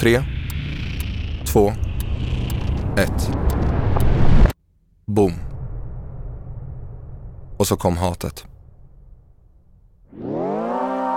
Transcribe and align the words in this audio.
Tre, 0.00 0.22
två, 1.52 1.72
ett. 2.96 3.30
Boom. 5.06 5.32
Och 7.56 7.66
så 7.66 7.76
kom 7.76 7.96
hatet. 7.96 8.44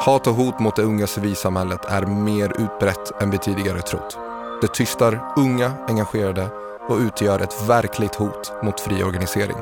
Hat 0.02 0.28
och 0.28 0.34
hot 0.34 0.60
mot 0.60 0.76
det 0.76 0.82
unga 0.82 1.08
civilsamhället 1.08 1.86
är 1.86 2.06
mer 2.06 2.62
utbrett 2.62 3.22
än 3.22 3.32
vi 3.32 3.38
tidigare 3.38 3.82
trott. 3.82 4.18
Det 4.62 4.74
tystar 4.74 5.34
unga 5.38 5.74
engagerade 5.88 6.48
och 6.90 6.98
utgör 6.98 7.40
ett 7.40 7.70
verkligt 7.70 8.16
hot 8.16 8.54
mot 8.64 8.80
fri 8.80 9.04
organisering. 9.04 9.58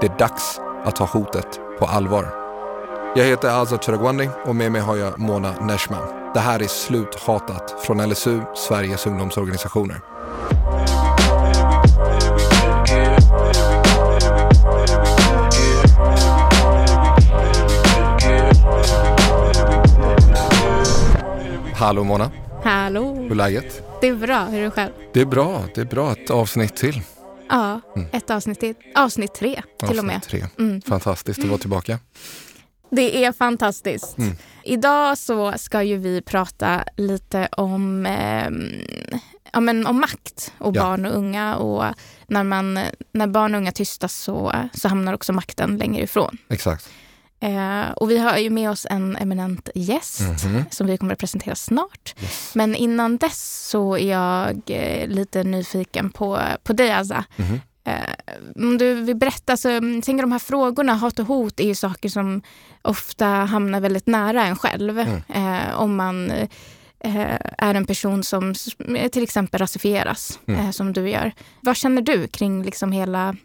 Det 0.00 0.06
är 0.06 0.18
dags 0.18 0.60
att 0.84 0.96
ta 0.96 1.04
hotet 1.04 1.60
på 1.78 1.86
allvar. 1.86 2.26
Jag 3.16 3.24
heter 3.24 3.62
Azad 3.62 3.84
Chiragwandi 3.84 4.28
och 4.44 4.56
med 4.56 4.72
mig 4.72 4.80
har 4.80 4.96
jag 4.96 5.18
Mona 5.18 5.52
Neshman. 5.60 6.25
Det 6.36 6.40
här 6.40 6.62
är 6.62 6.68
Sluthatat 6.68 7.74
från 7.86 8.10
LSU, 8.10 8.40
Sveriges 8.54 9.06
ungdomsorganisationer. 9.06 10.00
Hallå 21.74 22.04
Mona, 22.04 22.30
Hallå! 22.64 23.14
hur 23.14 23.30
är 23.30 23.34
läget? 23.34 23.82
Det 24.00 24.08
är 24.08 24.14
bra, 24.14 24.44
hur 24.44 24.58
är 24.58 24.64
det 24.64 24.70
själv? 24.70 24.92
Det 25.12 25.20
är 25.20 25.26
bra, 25.26 25.62
det 25.74 25.80
är 25.80 25.84
bra. 25.84 26.12
Ett 26.12 26.30
avsnitt 26.30 26.76
till. 26.76 27.02
Ja, 27.48 27.80
ett 28.12 28.30
avsnitt 28.30 28.60
till. 28.60 28.74
Avsnitt 28.94 29.34
tre 29.34 29.62
till 29.88 29.98
och 29.98 30.04
med. 30.04 30.16
Avsnitt 30.16 30.30
tre. 30.30 30.44
Mm. 30.58 30.82
Fantastiskt 30.82 31.40
att 31.40 31.46
vara 31.46 31.58
tillbaka. 31.58 31.98
Det 32.90 33.24
är 33.24 33.32
fantastiskt. 33.32 34.18
Mm. 34.18 34.36
Idag 34.64 35.18
så 35.18 35.52
ska 35.56 35.82
ju 35.82 35.96
vi 35.96 36.22
prata 36.22 36.84
lite 36.96 37.48
om, 37.52 38.06
ehm, 38.06 38.72
ja, 39.52 39.60
men 39.60 39.86
om 39.86 40.00
makt 40.00 40.52
och 40.58 40.76
Ja. 40.76 40.82
barn 40.82 41.06
och 41.06 41.14
unga. 41.16 41.56
Och 41.56 41.84
när, 42.26 42.44
man, 42.44 42.78
när 43.12 43.26
barn 43.26 43.54
och 43.54 43.58
unga 43.58 43.72
tystas 43.72 44.14
så, 44.14 44.52
så 44.74 44.88
hamnar 44.88 45.12
också 45.14 45.32
makten 45.32 45.76
längre 45.76 46.02
ifrån. 46.02 46.38
Exakt. 46.48 46.88
Eh, 47.40 47.90
och 47.96 48.10
vi 48.10 48.18
har 48.18 48.36
ju 48.36 48.50
med 48.50 48.70
oss 48.70 48.86
en 48.90 49.16
eminent 49.16 49.68
gäst 49.74 50.20
Mhm. 50.44 50.64
som 50.70 50.86
vi 50.86 50.96
kommer 50.98 51.12
att 51.12 51.18
presentera 51.18 51.54
snart. 51.54 52.14
Yes. 52.22 52.50
Men 52.54 52.74
innan 52.74 53.16
dess 53.16 53.68
så 53.70 53.96
är 53.96 54.10
jag 54.10 54.60
eh, 54.66 55.08
lite 55.08 55.44
nyfiken 55.44 56.10
på, 56.10 56.38
på 56.64 56.72
dig 56.72 56.92
Azza. 56.92 57.24
Mhm. 57.36 57.60
Eh, 57.86 58.34
om 58.56 58.78
du 58.78 58.94
vill 58.94 59.16
berätta, 59.16 59.56
så, 59.56 59.68
jag 59.68 59.82
tänker 59.82 60.22
de 60.22 60.32
här 60.32 60.38
frågorna, 60.38 60.94
hat 60.94 61.18
och 61.18 61.26
hot, 61.26 61.60
är 61.60 61.64
ju 61.64 61.74
saker 61.74 62.08
som 62.08 62.42
ofta 62.82 63.26
hamnar 63.26 63.80
väldigt 63.80 64.06
nära 64.06 64.46
en 64.46 64.56
själv. 64.56 64.98
Mm. 64.98 65.22
Eh, 65.28 65.74
om 65.80 65.96
man 65.96 66.30
eh, 66.30 66.48
är 67.58 67.74
en 67.74 67.86
person 67.86 68.24
som 68.24 68.50
s- 68.50 68.68
till 69.12 69.22
exempel 69.22 69.58
rasifieras, 69.58 70.38
Mm. 70.46 70.60
eh, 70.60 70.70
som 70.70 70.92
du 70.92 71.08
gör. 71.10 71.32
Vad 71.60 71.76
känner 71.76 72.02
du 72.02 72.28
kring 72.28 72.62
liksom 72.62 72.92
hela 72.92 73.36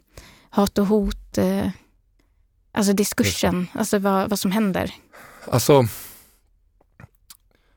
hat 0.50 0.78
och 0.78 0.86
hot, 0.88 1.38
eh, 1.38 1.68
alltså 2.72 2.94
diskursen, 2.94 3.68
alltså 3.74 4.00
vad, 4.00 4.30
vad 4.30 4.40
som 4.40 4.52
händer? 4.52 4.92
Alltså, 5.52 5.86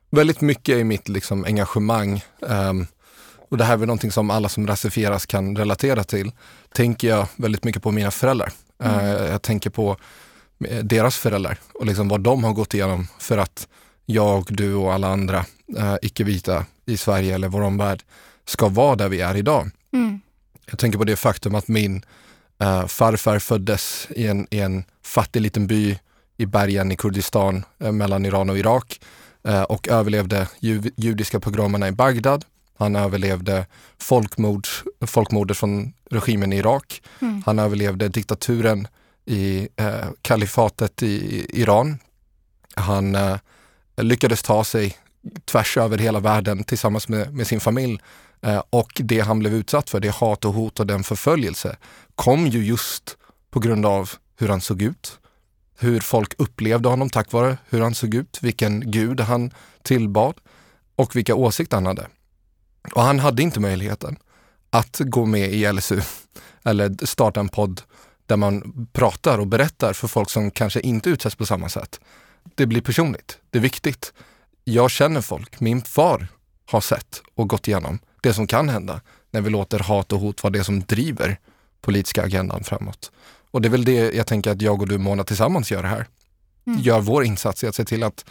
väldigt 0.09 0.41
mycket 0.41 0.77
i 0.77 0.83
mitt 0.83 1.09
liksom, 1.09 1.45
engagemang 1.45 2.21
ehm, 2.49 2.87
och 3.55 3.59
det 3.59 3.65
här 3.65 3.73
är 3.73 3.77
väl 3.77 3.87
någonting 3.87 4.11
som 4.11 4.29
alla 4.29 4.49
som 4.49 4.67
rasifieras 4.67 5.25
kan 5.25 5.55
relatera 5.55 6.03
till. 6.03 6.31
Tänker 6.73 7.07
jag 7.07 7.27
väldigt 7.35 7.63
mycket 7.63 7.83
på 7.83 7.91
mina 7.91 8.11
föräldrar. 8.11 8.51
Mm. 8.83 8.99
Eh, 8.99 9.25
jag 9.25 9.41
tänker 9.41 9.69
på 9.69 9.97
eh, 10.69 10.83
deras 10.83 11.17
föräldrar 11.17 11.59
och 11.73 11.85
liksom 11.85 12.07
vad 12.07 12.21
de 12.21 12.43
har 12.43 12.53
gått 12.53 12.73
igenom 12.73 13.07
för 13.19 13.37
att 13.37 13.67
jag, 14.05 14.45
du 14.49 14.73
och 14.73 14.93
alla 14.93 15.07
andra 15.07 15.45
eh, 15.77 15.95
icke-vita 16.01 16.65
i 16.85 16.97
Sverige 16.97 17.35
eller 17.35 17.47
vår 17.47 17.61
omvärld 17.61 18.03
ska 18.45 18.67
vara 18.67 18.95
där 18.95 19.09
vi 19.09 19.21
är 19.21 19.35
idag. 19.37 19.69
Mm. 19.93 20.21
Jag 20.65 20.79
tänker 20.79 20.97
på 20.97 21.03
det 21.03 21.15
faktum 21.15 21.55
att 21.55 21.67
min 21.67 22.05
farfar 22.87 23.39
föddes 23.39 24.07
i 24.09 24.27
en, 24.27 24.47
i 24.49 24.59
en 24.59 24.83
fattig 25.03 25.41
liten 25.41 25.67
by 25.67 25.97
i 26.37 26.45
bergen 26.45 26.91
i 26.91 26.95
Kurdistan 26.95 27.63
eh, 27.79 27.91
mellan 27.91 28.25
Iran 28.25 28.49
och 28.49 28.57
Irak 28.57 28.99
eh, 29.43 29.63
och 29.63 29.87
överlevde 29.87 30.47
ju, 30.59 30.81
judiska 30.95 31.39
pogromerna 31.39 31.87
i 31.87 31.91
Bagdad. 31.91 32.45
Han 32.77 32.95
överlevde 32.95 33.65
folkmord, 33.97 34.67
folkmordet 35.07 35.57
från 35.57 35.93
regimen 36.11 36.53
i 36.53 36.57
Irak. 36.57 37.01
Mm. 37.21 37.43
Han 37.45 37.59
överlevde 37.59 38.07
diktaturen 38.07 38.87
i 39.25 39.67
eh, 39.75 40.09
kalifatet 40.21 41.03
i, 41.03 41.07
i 41.07 41.61
Iran. 41.61 41.97
Han 42.75 43.15
eh, 43.15 43.37
lyckades 43.97 44.43
ta 44.43 44.63
sig 44.63 44.97
tvärs 45.45 45.77
över 45.77 45.97
hela 45.97 46.19
världen 46.19 46.63
tillsammans 46.63 47.07
med, 47.07 47.33
med 47.33 47.47
sin 47.47 47.59
familj. 47.59 47.99
Eh, 48.41 48.63
och 48.69 48.91
det 48.95 49.19
han 49.19 49.39
blev 49.39 49.53
utsatt 49.53 49.89
för, 49.89 49.99
det 49.99 50.15
hat 50.15 50.45
och 50.45 50.53
hot 50.53 50.79
och 50.79 50.87
den 50.87 51.03
förföljelse, 51.03 51.77
kom 52.15 52.47
ju 52.47 52.65
just 52.65 53.17
på 53.51 53.59
grund 53.59 53.85
av 53.85 54.11
hur 54.37 54.47
han 54.47 54.61
såg 54.61 54.81
ut. 54.81 55.19
Hur 55.79 55.99
folk 55.99 56.33
upplevde 56.37 56.89
honom 56.89 57.09
tack 57.09 57.31
vare 57.31 57.57
hur 57.69 57.81
han 57.81 57.95
såg 57.95 58.13
ut, 58.13 58.39
vilken 58.41 58.91
gud 58.91 59.19
han 59.19 59.51
tillbad 59.81 60.35
och 60.95 61.15
vilka 61.15 61.35
åsikter 61.35 61.77
han 61.77 61.85
hade. 61.85 62.07
Och 62.93 63.01
han 63.01 63.19
hade 63.19 63.43
inte 63.43 63.59
möjligheten 63.59 64.17
att 64.69 64.99
gå 64.99 65.25
med 65.25 65.53
i 65.53 65.71
LSU 65.71 66.01
eller 66.63 67.05
starta 67.05 67.39
en 67.39 67.49
podd 67.49 67.81
där 68.25 68.37
man 68.37 68.87
pratar 68.93 69.37
och 69.37 69.47
berättar 69.47 69.93
för 69.93 70.07
folk 70.07 70.29
som 70.29 70.51
kanske 70.51 70.79
inte 70.79 71.09
utsätts 71.09 71.35
på 71.35 71.45
samma 71.45 71.69
sätt. 71.69 71.99
Det 72.55 72.65
blir 72.65 72.81
personligt, 72.81 73.37
det 73.49 73.57
är 73.57 73.61
viktigt. 73.61 74.13
Jag 74.63 74.91
känner 74.91 75.21
folk, 75.21 75.59
min 75.59 75.81
far 75.81 76.27
har 76.65 76.81
sett 76.81 77.21
och 77.35 77.49
gått 77.49 77.67
igenom 77.67 77.99
det 78.21 78.33
som 78.33 78.47
kan 78.47 78.69
hända 78.69 79.01
när 79.31 79.41
vi 79.41 79.49
låter 79.49 79.79
hat 79.79 80.11
och 80.11 80.19
hot 80.19 80.43
vara 80.43 80.51
det 80.51 80.63
som 80.63 80.79
driver 80.79 81.39
politiska 81.81 82.23
agendan 82.23 82.63
framåt. 82.63 83.11
Och 83.51 83.61
det 83.61 83.67
är 83.67 83.69
väl 83.69 83.85
det 83.85 84.13
jag 84.13 84.27
tänker 84.27 84.51
att 84.51 84.61
jag 84.61 84.81
och 84.81 84.87
du 84.87 84.97
Mona 84.97 85.23
tillsammans 85.23 85.71
gör 85.71 85.83
här. 85.83 86.07
Mm. 86.67 86.79
Gör 86.81 87.01
vår 87.01 87.23
insats 87.23 87.63
i 87.63 87.67
att 87.67 87.75
se 87.75 87.85
till 87.85 88.03
att 88.03 88.25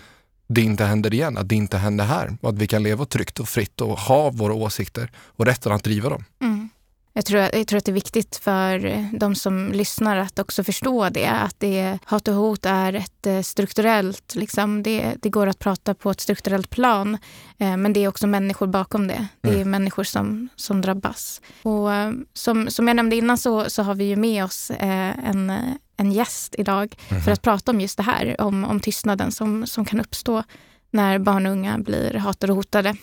det 0.46 0.60
inte 0.60 0.84
händer 0.84 1.14
igen, 1.14 1.38
att 1.38 1.48
det 1.48 1.54
inte 1.54 1.76
händer 1.76 2.04
här 2.04 2.36
och 2.40 2.48
att 2.48 2.58
vi 2.58 2.66
kan 2.66 2.82
leva 2.82 3.04
tryggt 3.04 3.40
och 3.40 3.48
fritt 3.48 3.80
och 3.80 3.98
ha 3.98 4.30
våra 4.30 4.54
åsikter 4.54 5.10
och 5.16 5.46
rätten 5.46 5.72
att 5.72 5.84
driva 5.84 6.08
dem. 6.08 6.24
Mm. 6.42 6.68
Jag, 7.16 7.24
tror, 7.26 7.40
jag 7.40 7.66
tror 7.66 7.78
att 7.78 7.84
det 7.84 7.90
är 7.90 7.94
viktigt 7.94 8.36
för 8.36 9.04
de 9.18 9.34
som 9.34 9.72
lyssnar 9.72 10.16
att 10.16 10.38
också 10.38 10.64
förstå 10.64 11.08
det. 11.08 11.26
Att 11.26 11.54
det, 11.60 11.98
hat 12.04 12.28
och 12.28 12.34
hot 12.34 12.66
är 12.66 12.92
ett 12.92 13.26
eh, 13.26 13.40
strukturellt, 13.40 14.34
liksom, 14.34 14.82
det, 14.82 15.14
det 15.22 15.30
går 15.30 15.46
att 15.46 15.58
prata 15.58 15.94
på 15.94 16.10
ett 16.10 16.20
strukturellt 16.20 16.70
plan. 16.70 17.18
Eh, 17.58 17.76
men 17.76 17.92
det 17.92 18.00
är 18.04 18.08
också 18.08 18.26
människor 18.26 18.66
bakom 18.66 19.06
det. 19.06 19.26
Det 19.40 19.48
är 19.48 19.54
Mm. 19.54 19.70
människor 19.70 20.04
som, 20.04 20.48
som 20.56 20.80
drabbas. 20.80 21.40
Och 21.62 21.92
eh, 21.94 22.12
som, 22.32 22.70
som 22.70 22.88
jag 22.88 22.96
nämnde 22.96 23.16
innan 23.16 23.38
så, 23.38 23.70
så 23.70 23.82
har 23.82 23.94
vi 23.94 24.04
ju 24.04 24.16
med 24.16 24.44
oss 24.44 24.70
eh, 24.70 25.28
en, 25.28 25.52
en 25.96 26.12
gäst 26.12 26.54
idag 26.58 26.96
för 27.24 27.30
att 27.32 27.42
prata 27.42 27.70
om 27.70 27.80
just 27.80 27.96
det 27.96 28.02
här. 28.02 28.40
Om, 28.40 28.64
om 28.64 28.80
tystnaden 28.80 29.32
som, 29.32 29.66
som 29.66 29.84
kan 29.84 30.00
uppstå 30.00 30.42
när 30.90 31.18
barn 31.18 31.46
och 31.46 31.52
unga 31.52 31.78
blir 31.78 32.14
hatade 32.14 32.52
och 32.52 32.56
hotade. 32.56 32.96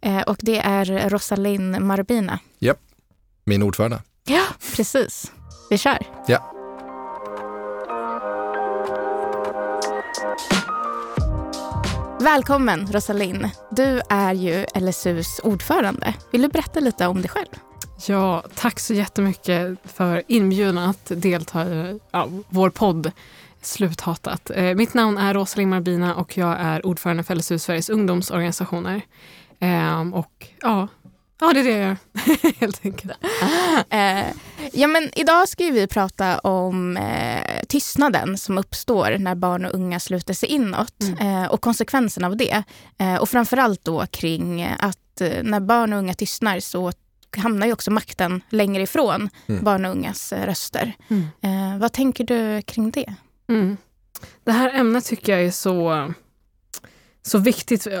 Eh, 0.00 0.20
och 0.20 0.36
det 0.40 0.58
är 0.58 1.08
Rosalind 1.08 1.80
Marbina. 1.80 2.38
Min 3.44 3.62
ordförande. 3.62 4.02
Ja, 4.26 4.42
precis. 4.76 5.32
Vi 5.70 5.78
kör. 5.78 6.06
Ja. 6.26 6.50
Välkommen 12.20 12.86
Rosalind. 12.92 13.50
Du 13.70 14.00
är 14.10 14.34
ju 14.34 14.66
LSUs 14.74 15.40
ordförande. 15.44 16.14
Vill 16.32 16.42
du 16.42 16.48
berätta 16.48 16.80
lite 16.80 17.06
om 17.06 17.20
dig 17.20 17.28
själv? 17.30 17.48
Ja, 18.06 18.44
tack 18.54 18.80
så 18.80 18.94
jättemycket 18.94 19.78
för 19.84 20.22
inbjudan 20.26 20.78
att 20.78 21.12
delta 21.16 21.68
i 21.68 22.00
ja, 22.10 22.28
vår 22.48 22.70
podd 22.70 23.12
Sluthatat. 23.62 24.50
Eh, 24.50 24.74
mitt 24.74 24.94
namn 24.94 25.18
är 25.18 25.34
Rosalind 25.34 25.70
Marbina 25.70 26.14
och 26.14 26.38
jag 26.38 26.56
är 26.60 26.86
ordförande 26.86 27.22
för 27.22 27.34
LSU 27.34 27.58
Sveriges 27.58 27.90
ungdomsorganisationer. 27.90 29.02
Eh, 29.60 30.00
och 30.12 30.46
ja, 30.60 30.88
ja, 31.40 31.52
det 31.52 31.60
är 31.60 31.64
det 31.64 31.70
jag 31.70 31.80
gör 31.80 31.96
helt 32.60 32.84
enkelt. 32.84 33.12
Eh, 33.90 34.26
ja, 34.72 34.86
men 34.86 35.10
idag 35.14 35.48
ska 35.48 35.64
vi 35.64 35.86
prata 35.86 36.38
om 36.38 36.96
eh, 36.96 37.64
tystnaden 37.68 38.38
som 38.38 38.58
uppstår 38.58 39.18
när 39.18 39.34
barn 39.34 39.64
och 39.64 39.74
unga 39.74 40.00
sluter 40.00 40.34
sig 40.34 40.48
inåt 40.48 41.02
eh, 41.20 41.44
och 41.44 41.60
konsekvenserna 41.60 42.26
av 42.26 42.36
det. 42.36 42.62
Eh, 42.98 43.16
och 43.16 43.28
framförallt 43.28 43.84
då 43.84 44.06
kring 44.06 44.62
att 44.78 44.98
när 45.42 45.60
barn 45.60 45.92
och 45.92 45.98
unga 45.98 46.14
tystnar 46.14 46.60
så 46.60 46.92
hamnar 47.36 47.66
ju 47.66 47.72
också 47.72 47.90
makten 47.90 48.42
längre 48.48 48.82
ifrån 48.82 49.28
Mm. 49.46 49.64
barn 49.64 49.84
och 49.84 49.90
ungas 49.90 50.32
eh, 50.32 50.46
röster. 50.46 50.92
Mm. 51.08 51.26
Eh, 51.40 51.78
vad 51.80 51.92
tänker 51.92 52.24
du 52.24 52.62
kring 52.62 52.90
det? 52.90 53.14
Mm. 53.48 53.76
Det 54.44 54.52
här 54.52 54.70
ämnet 54.74 55.04
tycker 55.04 55.32
jag 55.32 55.46
är 55.46 55.50
så, 55.50 56.12
så 57.22 57.38
viktigt 57.38 57.86
eh, 57.86 57.98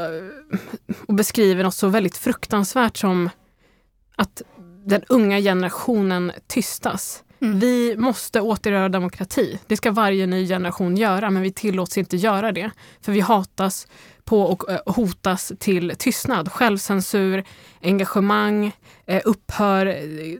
och 1.08 1.14
beskriver 1.14 1.64
något 1.64 1.74
så 1.74 1.88
väldigt 1.88 2.16
fruktansvärt 2.16 2.96
som 2.96 3.30
att 4.16 4.42
den 4.86 5.02
unga 5.08 5.38
generationen 5.40 6.32
tystas. 6.46 7.22
Mm. 7.40 7.58
Vi 7.60 7.96
måste 7.96 8.40
återgöra 8.40 8.88
demokrati. 8.88 9.58
Det 9.66 9.76
ska 9.76 9.90
varje 9.92 10.26
ny 10.26 10.48
generation 10.48 10.96
göra, 10.96 11.30
men 11.30 11.42
vi 11.42 11.52
tillåts 11.52 11.98
inte 11.98 12.16
göra 12.16 12.52
det. 12.52 12.70
För 13.00 13.12
vi 13.12 13.20
hatas 13.20 13.86
på 14.24 14.40
och 14.42 14.70
eh, 14.70 14.80
hotas 14.86 15.52
till 15.58 15.94
tystnad. 15.98 16.52
Självcensur, 16.52 17.44
engagemang 17.82 18.72
eh, 19.06 19.22
upphör, 19.24 19.86
eh, 19.86 20.38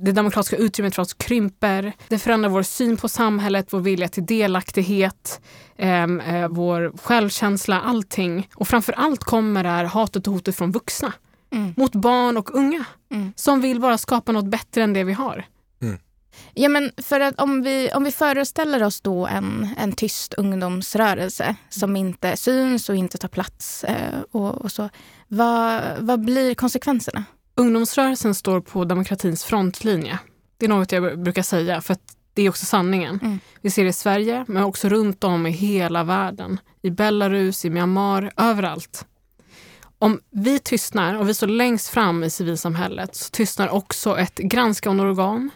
det 0.00 0.12
demokratiska 0.12 0.56
utrymmet 0.56 0.94
för 0.94 1.02
oss 1.02 1.14
krymper. 1.14 1.92
Det 2.08 2.18
förändrar 2.18 2.48
vår 2.50 2.62
syn 2.62 2.96
på 2.96 3.08
samhället, 3.08 3.66
vår 3.70 3.80
vilja 3.80 4.08
till 4.08 4.26
delaktighet, 4.26 5.40
ehm, 5.78 6.20
eh, 6.20 6.48
vår 6.48 6.92
självkänsla, 7.02 7.80
allting. 7.80 8.48
Och 8.54 8.68
framför 8.68 8.92
allt 8.92 9.24
kommer 9.24 9.62
det 9.62 9.68
här 9.68 9.84
hatet 9.84 10.26
och 10.26 10.32
hotet 10.32 10.56
från 10.56 10.72
vuxna 10.72 11.12
Mm. 11.52 11.74
mot 11.76 11.92
barn 11.94 12.36
och 12.36 12.54
unga 12.54 12.84
Mm. 13.12 13.32
som 13.36 13.60
vill 13.60 13.80
bara 13.80 13.98
skapa 13.98 14.32
något 14.32 14.44
bättre 14.50 14.82
än 14.82 14.92
det 14.92 15.04
vi 15.04 15.12
har. 15.12 15.44
Ja, 16.54 16.68
men 16.68 16.92
för 16.96 17.20
att 17.20 17.40
om 17.40 17.62
vi, 17.62 17.90
om 17.94 18.04
vi 18.04 18.12
föreställer 18.12 18.82
oss 18.82 19.00
då 19.00 19.26
en, 19.26 19.68
en 19.78 19.92
tyst 19.92 20.34
ungdomsrörelse 20.34 21.56
som 21.68 21.96
inte 21.96 22.36
syns 22.36 22.88
och 22.88 22.96
inte 22.96 23.18
tar 23.18 23.28
plats 23.28 23.84
eh, 23.84 24.20
och, 24.30 24.54
och 24.54 24.72
så. 24.72 24.88
Vad, 25.28 25.82
vad 25.98 26.24
blir 26.24 26.54
konsekvenserna? 26.54 27.24
Ungdomsrörelsen 27.54 28.34
står 28.34 28.60
på 28.60 28.84
demokratins 28.84 29.44
frontlinje. 29.44 30.18
Det 30.58 30.66
är 30.66 30.68
något 30.68 30.92
jag 30.92 31.22
brukar 31.22 31.42
säga, 31.42 31.80
för 31.80 31.96
det 32.34 32.42
är 32.42 32.48
också 32.48 32.66
sanningen. 32.66 33.20
Mm. 33.22 33.38
Vi 33.60 33.70
ser 33.70 33.82
det 33.82 33.90
i 33.90 33.92
Sverige, 33.92 34.44
men 34.48 34.62
också 34.62 34.88
runt 34.88 35.24
om 35.24 35.46
i 35.46 35.50
hela 35.50 36.04
världen. 36.04 36.60
I 36.82 36.90
Belarus, 36.90 37.64
i 37.64 37.70
Myanmar, 37.70 38.32
överallt. 38.36 39.06
Om 39.98 40.20
vi 40.30 40.58
tystnar 40.58 41.14
och 41.14 41.28
vi 41.28 41.34
står 41.34 41.46
längst 41.46 41.88
fram 41.88 42.24
i 42.24 42.30
civilsamhället 42.30 43.16
så 43.16 43.30
tystnar 43.30 43.68
också 43.68 44.18
ett 44.18 44.38
granskande 44.38 45.02
organ 45.02 45.50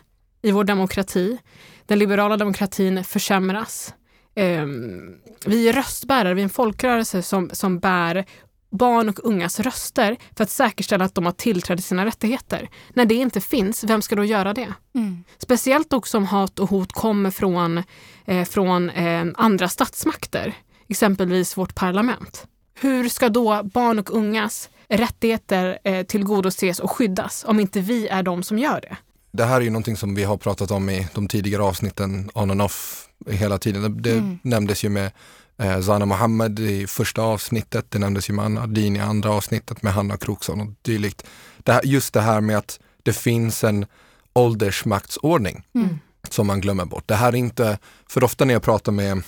i 0.48 0.52
vår 0.52 0.64
demokrati. 0.64 1.38
Den 1.86 1.98
liberala 1.98 2.36
demokratin 2.36 3.04
försämras. 3.04 3.94
Ehm, 4.34 5.14
vi 5.46 5.68
är 5.68 5.72
röstbärare, 5.72 6.34
vi 6.34 6.40
är 6.40 6.44
en 6.44 6.50
folkrörelse 6.50 7.22
som, 7.22 7.50
som 7.52 7.78
bär 7.78 8.24
barn 8.70 9.08
och 9.08 9.24
ungas 9.24 9.60
röster 9.60 10.16
för 10.36 10.44
att 10.44 10.50
säkerställa 10.50 11.04
att 11.04 11.14
de 11.14 11.24
har 11.24 11.32
tillträde 11.32 11.76
till 11.76 11.88
sina 11.88 12.06
rättigheter. 12.06 12.70
När 12.94 13.04
det 13.04 13.14
inte 13.14 13.40
finns, 13.40 13.84
vem 13.84 14.02
ska 14.02 14.16
då 14.16 14.24
göra 14.24 14.54
det? 14.54 14.74
Mm. 14.94 15.24
Speciellt 15.38 15.92
också 15.92 16.16
om 16.16 16.24
hat 16.24 16.58
och 16.58 16.70
hot 16.70 16.92
kommer 16.92 17.30
från, 17.30 17.82
eh, 18.26 18.44
från 18.44 18.90
eh, 18.90 19.26
andra 19.34 19.68
statsmakter, 19.68 20.54
exempelvis 20.88 21.56
vårt 21.56 21.74
parlament. 21.74 22.46
Hur 22.80 23.08
ska 23.08 23.28
då 23.28 23.62
barn 23.62 23.98
och 23.98 24.14
ungas 24.14 24.70
rättigheter 24.88 25.78
eh, 25.84 26.06
tillgodoses 26.06 26.80
och 26.80 26.90
skyddas 26.90 27.44
om 27.48 27.60
inte 27.60 27.80
vi 27.80 28.08
är 28.08 28.22
de 28.22 28.42
som 28.42 28.58
gör 28.58 28.80
det? 28.80 28.96
Det 29.30 29.44
här 29.44 29.56
är 29.56 29.60
ju 29.60 29.70
någonting 29.70 29.96
som 29.96 30.14
vi 30.14 30.24
har 30.24 30.36
pratat 30.36 30.70
om 30.70 30.90
i 30.90 31.08
de 31.14 31.28
tidigare 31.28 31.62
avsnitten 31.62 32.30
on 32.34 32.50
and 32.50 32.62
off 32.62 33.08
hela 33.30 33.58
tiden. 33.58 34.02
Det, 34.02 34.12
Mm. 34.12 34.38
nämndes 34.42 34.84
ju 34.84 34.88
med 34.88 35.10
eh, 35.58 35.80
Zana 35.80 36.04
Mohammed 36.06 36.58
i 36.60 36.86
första 36.86 37.22
avsnittet, 37.22 37.86
det 37.90 37.98
nämndes 37.98 38.30
ju 38.30 38.34
med 38.34 38.44
Anna 38.44 38.66
Din 38.66 38.96
i 38.96 39.00
andra 39.00 39.30
avsnittet 39.30 39.82
med 39.82 39.92
Hanna 39.92 40.16
Kroksson 40.16 40.60
och 40.60 40.66
dylikt. 40.82 41.22
Det 41.58 41.72
här, 41.72 41.80
just 41.84 42.14
det 42.14 42.20
här 42.20 42.40
med 42.40 42.58
att 42.58 42.80
det 43.02 43.12
finns 43.12 43.64
en 43.64 43.86
åldersmaktsordning 44.32 45.62
Mm. 45.74 45.98
som 46.30 46.46
man 46.46 46.60
glömmer 46.60 46.84
bort. 46.84 47.08
Det 47.08 47.14
här 47.14 47.28
är 47.32 47.36
inte, 47.36 47.78
för 48.08 48.24
ofta 48.24 48.44
när 48.44 48.54
jag 48.54 48.62
pratar 48.62 48.92
med 48.92 49.22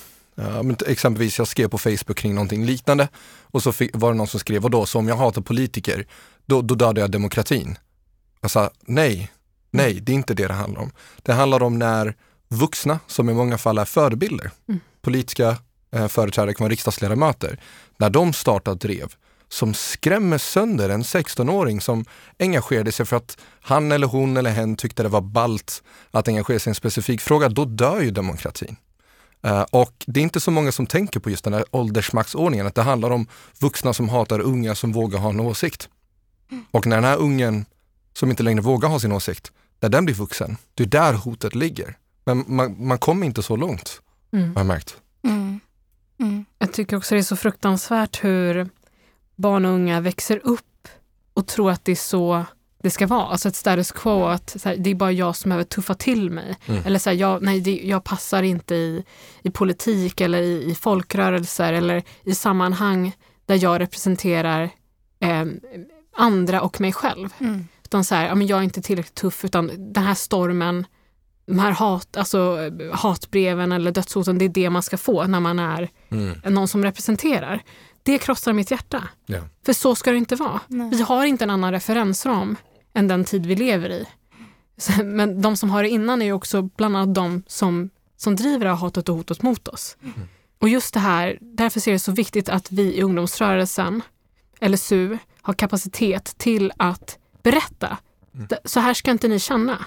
t- 0.78 0.84
exempelvis 0.88 1.38
jag 1.38 1.48
skrev 1.48 1.68
på 1.68 1.78
Facebook 1.78 2.16
kring 2.16 2.34
någonting 2.34 2.64
liknande 2.64 3.08
och 3.42 3.62
så 3.62 3.72
fick, 3.72 3.90
var 3.94 4.10
det 4.12 4.16
någon 4.16 4.26
som 4.26 4.40
skrev, 4.40 4.62
vadå, 4.62 4.86
så 4.86 4.98
om 4.98 5.08
jag 5.08 5.16
hatar 5.16 5.42
politiker, 5.42 6.06
då, 6.46 6.62
då 6.62 6.74
dödar 6.74 7.02
jag 7.02 7.10
demokratin. 7.10 7.78
Jag 8.40 8.50
sa, 8.50 8.70
nej, 8.86 9.30
nej, 9.70 10.00
det 10.00 10.12
är 10.12 10.16
inte 10.16 10.34
det 10.34 10.46
det 10.46 10.54
handlar 10.54 10.80
om. 10.80 10.90
Det 11.22 11.32
handlar 11.32 11.62
om 11.62 11.78
när 11.78 12.14
vuxna, 12.48 12.98
som 13.06 13.30
i 13.30 13.34
många 13.34 13.58
fall 13.58 13.78
är 13.78 13.84
förebilder, 13.84 14.50
Mm. 14.68 14.80
politiska 15.02 15.56
eh, 15.92 16.08
företrädare 16.08 16.54
kan 16.54 16.64
vara 16.64 16.72
riksdagsledamöter, 16.72 17.60
när 17.96 18.10
de 18.10 18.32
startar 18.32 18.74
drev 18.74 19.14
som 19.48 19.74
skrämmer 19.74 20.38
sönder 20.38 20.88
en 20.88 21.02
16-åring 21.02 21.80
som 21.80 22.04
engagerade 22.38 22.92
sig 22.92 23.06
för 23.06 23.16
att 23.16 23.38
han 23.60 23.92
eller 23.92 24.06
hon 24.06 24.36
eller 24.36 24.50
hen 24.50 24.76
tyckte 24.76 25.02
det 25.02 25.08
var 25.08 25.20
balt 25.20 25.82
att 26.10 26.28
engagera 26.28 26.58
sig 26.58 26.70
i 26.70 26.72
en 26.72 26.74
specifik 26.74 27.20
fråga, 27.20 27.48
då 27.48 27.64
dör 27.64 28.00
ju 28.00 28.10
demokratin. 28.10 28.76
Eh, 29.42 29.62
och 29.62 30.04
det 30.06 30.20
är 30.20 30.24
inte 30.24 30.40
så 30.40 30.50
många 30.50 30.72
som 30.72 30.86
tänker 30.86 31.20
på 31.20 31.30
just 31.30 31.44
den 31.44 31.52
här 31.52 31.64
åldersmaktsordningen, 31.70 32.66
att 32.66 32.74
det 32.74 32.82
handlar 32.82 33.10
om 33.10 33.26
vuxna 33.60 33.92
som 33.92 34.08
hatar 34.08 34.40
unga 34.40 34.74
som 34.74 34.92
vågar 34.92 35.18
ha 35.18 35.30
en 35.30 35.40
åsikt. 35.40 35.88
Och 36.70 36.86
när 36.86 36.96
den 36.96 37.04
här 37.04 37.16
ungen 37.16 37.64
som 38.12 38.30
inte 38.30 38.42
längre 38.42 38.60
vågar 38.60 38.88
ha 38.88 39.00
sin 39.00 39.12
åsikt, 39.12 39.52
när 39.80 39.88
den 39.88 40.04
blir 40.04 40.14
vuxen, 40.14 40.56
det 40.74 40.82
är 40.82 40.86
där 40.86 41.14
hotet 41.14 41.54
ligger. 41.54 41.96
Men 42.24 42.44
man, 42.46 42.86
man 42.86 42.98
kommer 42.98 43.26
inte 43.26 43.42
så 43.42 43.56
långt, 43.56 44.00
Mm. 44.32 44.48
har 44.54 44.60
jag 44.60 44.66
märkt. 44.66 44.96
Mm. 45.24 45.60
Mm. 46.20 46.44
Jag 46.58 46.72
tycker 46.72 46.96
också 46.96 47.14
det 47.14 47.20
är 47.20 47.22
så 47.22 47.36
fruktansvärt 47.36 48.24
hur 48.24 48.68
barn 49.36 49.64
och 49.64 49.72
unga 49.72 50.00
växer 50.00 50.40
upp 50.44 50.88
och 51.34 51.46
tror 51.46 51.70
att 51.70 51.84
det 51.84 51.92
är 51.92 51.96
så 51.96 52.44
det 52.82 52.90
ska 52.90 53.06
vara. 53.06 53.26
Alltså 53.26 53.48
ett 53.48 53.56
status 53.56 53.92
quo, 53.92 54.24
att 54.24 54.50
så 54.60 54.68
här, 54.68 54.76
det 54.76 54.90
är 54.90 54.94
bara 54.94 55.12
jag 55.12 55.36
som 55.36 55.48
behöver 55.48 55.64
tuffa 55.64 55.94
till 55.94 56.30
mig. 56.30 56.56
Mm. 56.66 56.82
Eller 56.86 56.98
så 56.98 57.10
här, 57.10 57.16
jag, 57.16 57.42
nej, 57.42 57.60
det, 57.60 57.80
jag 57.84 58.04
passar 58.04 58.42
inte 58.42 58.74
i, 58.74 59.04
i 59.42 59.50
politik 59.50 60.20
eller 60.20 60.42
i, 60.42 60.70
i 60.70 60.74
folkrörelser 60.74 61.72
eller 61.72 62.02
i 62.24 62.34
sammanhang 62.34 63.12
där 63.46 63.62
jag 63.62 63.80
representerar 63.80 64.70
eh, 65.20 65.44
andra 66.16 66.60
och 66.62 66.80
mig 66.80 66.92
själv. 66.92 67.28
Mm. 67.38 67.68
Utan 67.90 68.04
så 68.04 68.14
här, 68.14 68.26
ja, 68.26 68.34
men 68.34 68.46
jag 68.46 68.58
är 68.58 68.62
inte 68.62 68.82
tillräckligt 68.82 69.14
tuff 69.14 69.44
utan 69.44 69.92
den 69.92 70.04
här 70.04 70.14
stormen, 70.14 70.86
de 71.46 71.58
här 71.58 71.70
hat, 71.70 72.16
alltså, 72.16 72.58
hatbreven 72.92 73.72
eller 73.72 73.92
dödshoten, 73.92 74.38
det 74.38 74.44
är 74.44 74.48
det 74.48 74.70
man 74.70 74.82
ska 74.82 74.98
få 74.98 75.26
när 75.26 75.40
man 75.40 75.58
är 75.58 75.90
någon 76.50 76.68
som 76.68 76.84
representerar. 76.84 77.62
Det 78.02 78.18
krossar 78.18 78.52
mitt 78.52 78.70
hjärta. 78.70 79.08
Ja. 79.26 79.38
För 79.66 79.72
så 79.72 79.94
ska 79.94 80.10
det 80.10 80.16
inte 80.16 80.36
vara. 80.36 80.60
Nej. 80.66 80.90
Vi 80.90 81.02
har 81.02 81.24
inte 81.24 81.44
en 81.44 81.50
annan 81.50 81.72
referensram 81.72 82.56
än 82.94 83.08
den 83.08 83.24
tid 83.24 83.46
vi 83.46 83.56
lever 83.56 83.90
i. 83.90 84.06
Men 85.04 85.42
de 85.42 85.56
som 85.56 85.70
har 85.70 85.82
det 85.82 85.88
innan 85.88 86.22
är 86.22 86.32
också 86.32 86.62
bland 86.62 86.96
annat 86.96 87.14
de 87.14 87.42
som, 87.46 87.90
som 88.16 88.36
driver 88.36 88.64
det 88.64 88.70
här 88.70 88.78
hatet 88.78 89.08
och 89.08 89.16
hotet 89.16 89.42
mot 89.42 89.68
oss. 89.68 89.96
Och 90.60 90.68
just 90.68 90.94
det 90.94 91.00
här, 91.00 91.38
därför 91.40 91.80
ser 91.80 91.92
det 91.92 91.98
så 91.98 92.12
viktigt 92.12 92.48
att 92.48 92.72
vi 92.72 92.94
i 92.96 93.02
ungdomsrörelsen, 93.02 94.02
LSU, 94.60 95.18
har 95.42 95.54
kapacitet 95.54 96.34
till 96.38 96.72
att 96.76 97.18
berätta. 97.42 97.96
D- 98.32 98.56
Så 98.64 98.80
här 98.80 98.94
ska 98.94 99.10
inte 99.10 99.28
ni 99.28 99.38
känna. 99.38 99.78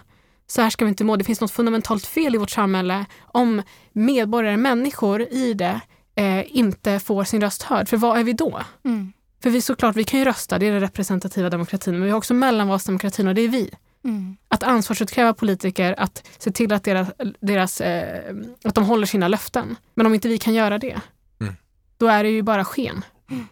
Så 0.47 0.61
här 0.61 0.69
ska 0.69 0.85
vi 0.85 0.89
inte 0.89 1.03
må. 1.03 1.15
Det 1.15 1.23
finns 1.23 1.41
något 1.41 1.51
fundamentalt 1.51 2.05
fel 2.05 2.35
i 2.35 2.37
vårt 2.37 2.49
samhälle 2.49 3.05
om 3.21 3.61
medborgare, 3.93 4.57
människor 4.57 5.21
i 5.21 5.53
det, 5.53 5.79
eh, 6.15 6.57
inte 6.57 6.99
får 6.99 7.23
sin 7.23 7.41
röst 7.41 7.63
hörd. 7.63 7.89
För 7.89 7.97
vad 7.97 8.19
är 8.19 8.23
vi 8.23 8.33
då? 8.33 8.61
Mm. 8.85 9.13
För 9.43 9.49
vi 9.49 9.61
såklart, 9.61 9.95
vi 9.95 10.03
kan 10.03 10.19
ju 10.19 10.25
rösta, 10.25 10.59
det 10.59 10.65
är 10.65 10.71
den 10.71 10.79
representativa 10.79 11.49
demokratin, 11.49 11.93
men 11.93 12.03
vi 12.03 12.09
har 12.09 12.17
också 12.17 12.33
mellanvalsdemokratin 12.33 13.27
och 13.27 13.35
det 13.35 13.41
är 13.41 13.47
vi. 13.49 13.69
Mm. 14.03 14.37
Att 14.47 14.63
ansvarsutkräva 14.63 15.33
politiker, 15.33 15.95
att 15.97 16.27
se 16.37 16.51
till 16.51 16.73
att, 16.73 16.83
deras, 16.83 17.07
deras, 17.39 17.81
eh, 17.81 18.35
att 18.63 18.75
de 18.75 18.83
håller 18.85 19.05
sina 19.07 19.27
löften. 19.27 19.75
Men 19.93 20.05
om 20.05 20.13
inte 20.13 20.27
vi 20.27 20.37
kan 20.37 20.53
göra 20.53 20.77
det, 20.77 21.01
Mm. 21.41 21.55
då 21.97 22.07
är 22.07 22.23
det 22.23 22.29
ju 22.29 22.41
bara 22.41 22.65
sken. 22.65 23.05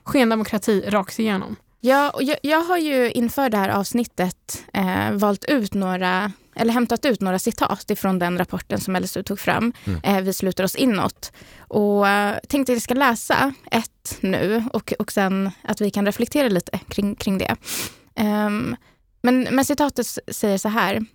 Skendemokrati 0.04 0.84
rakt 0.88 1.20
igenom. 1.20 1.56
Ja, 1.84 2.10
och 2.10 2.24
jag, 2.24 2.38
jag 2.42 2.62
har 2.64 2.78
ju 2.78 3.12
inför 3.12 3.50
det 3.50 3.58
här 3.58 3.70
avsnittet 3.70 4.64
eh, 4.74 5.12
valt 5.12 5.46
ut 5.46 5.74
några, 5.74 6.32
eller 6.56 6.74
hämtat 6.74 7.06
ut 7.06 7.22
några 7.22 7.40
citat 7.40 7.90
ifrån 7.92 8.20
den 8.20 8.38
rapporten 8.38 8.80
som 8.82 8.96
LSU 8.96 9.24
tog 9.24 9.40
fram, 9.40 9.74
Mm. 9.86 10.00
eh, 10.04 10.22
Vi 10.22 10.34
sluter 10.34 10.64
oss 10.64 10.76
inåt. 10.76 11.32
Och 11.60 12.08
eh, 12.08 12.36
tänkte 12.50 12.72
att 12.72 12.76
jag 12.76 12.82
ska 12.84 12.94
läsa 12.94 13.54
ett 13.72 14.18
nu 14.22 14.64
och, 14.74 14.94
och 15.00 15.12
sen 15.12 15.52
att 15.64 15.82
vi 15.82 15.92
kan 15.92 16.06
reflektera 16.06 16.48
lite 16.50 16.80
kring, 16.88 17.16
kring 17.16 17.38
det. 17.38 17.56
Ehm, 18.16 18.76
men, 19.22 19.48
men 19.52 19.66
citatet 19.66 20.08
säger 20.32 20.58
så 20.58 20.70
här. 20.70 21.06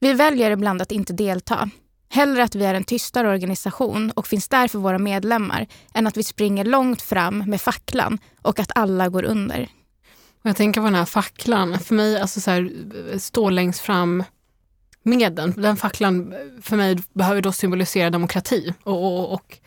Vi 0.00 0.12
väljer 0.12 0.50
ibland 0.50 0.82
att 0.82 0.92
inte 0.92 1.12
delta. 1.12 1.70
Hellre 2.08 2.42
att 2.42 2.54
vi 2.54 2.64
är 2.64 2.74
en 2.74 2.84
tystare 2.84 3.28
organisation 3.28 4.10
och 4.10 4.26
finns 4.26 4.48
där 4.48 4.68
för 4.68 4.78
våra 4.78 4.98
medlemmar 4.98 5.66
än 5.94 6.06
att 6.06 6.16
vi 6.16 6.22
springer 6.22 6.64
långt 6.64 7.02
fram 7.02 7.38
med 7.38 7.60
facklan 7.60 8.18
och 8.42 8.58
att 8.60 8.70
alla 8.74 9.08
går 9.08 9.24
under. 9.24 9.68
Jag 10.46 10.56
tänker 10.56 10.80
på 10.80 10.84
den 10.84 10.94
här 10.94 11.04
facklan. 11.04 11.78
För 11.78 11.94
mig, 11.94 12.20
alltså 12.20 12.40
så 12.40 12.50
här, 12.50 12.72
stå 13.18 13.50
längst 13.50 13.80
fram 13.80 14.24
med 15.02 15.32
den. 15.32 15.54
Den 15.56 15.76
facklan 15.76 16.34
för 16.62 16.76
mig 16.76 16.98
behöver 17.12 17.42
då 17.42 17.52
symbolisera 17.52 18.10
demokrati 18.10 18.74
och, 18.82 19.04
och, 19.04 19.32
och 19.32 19.58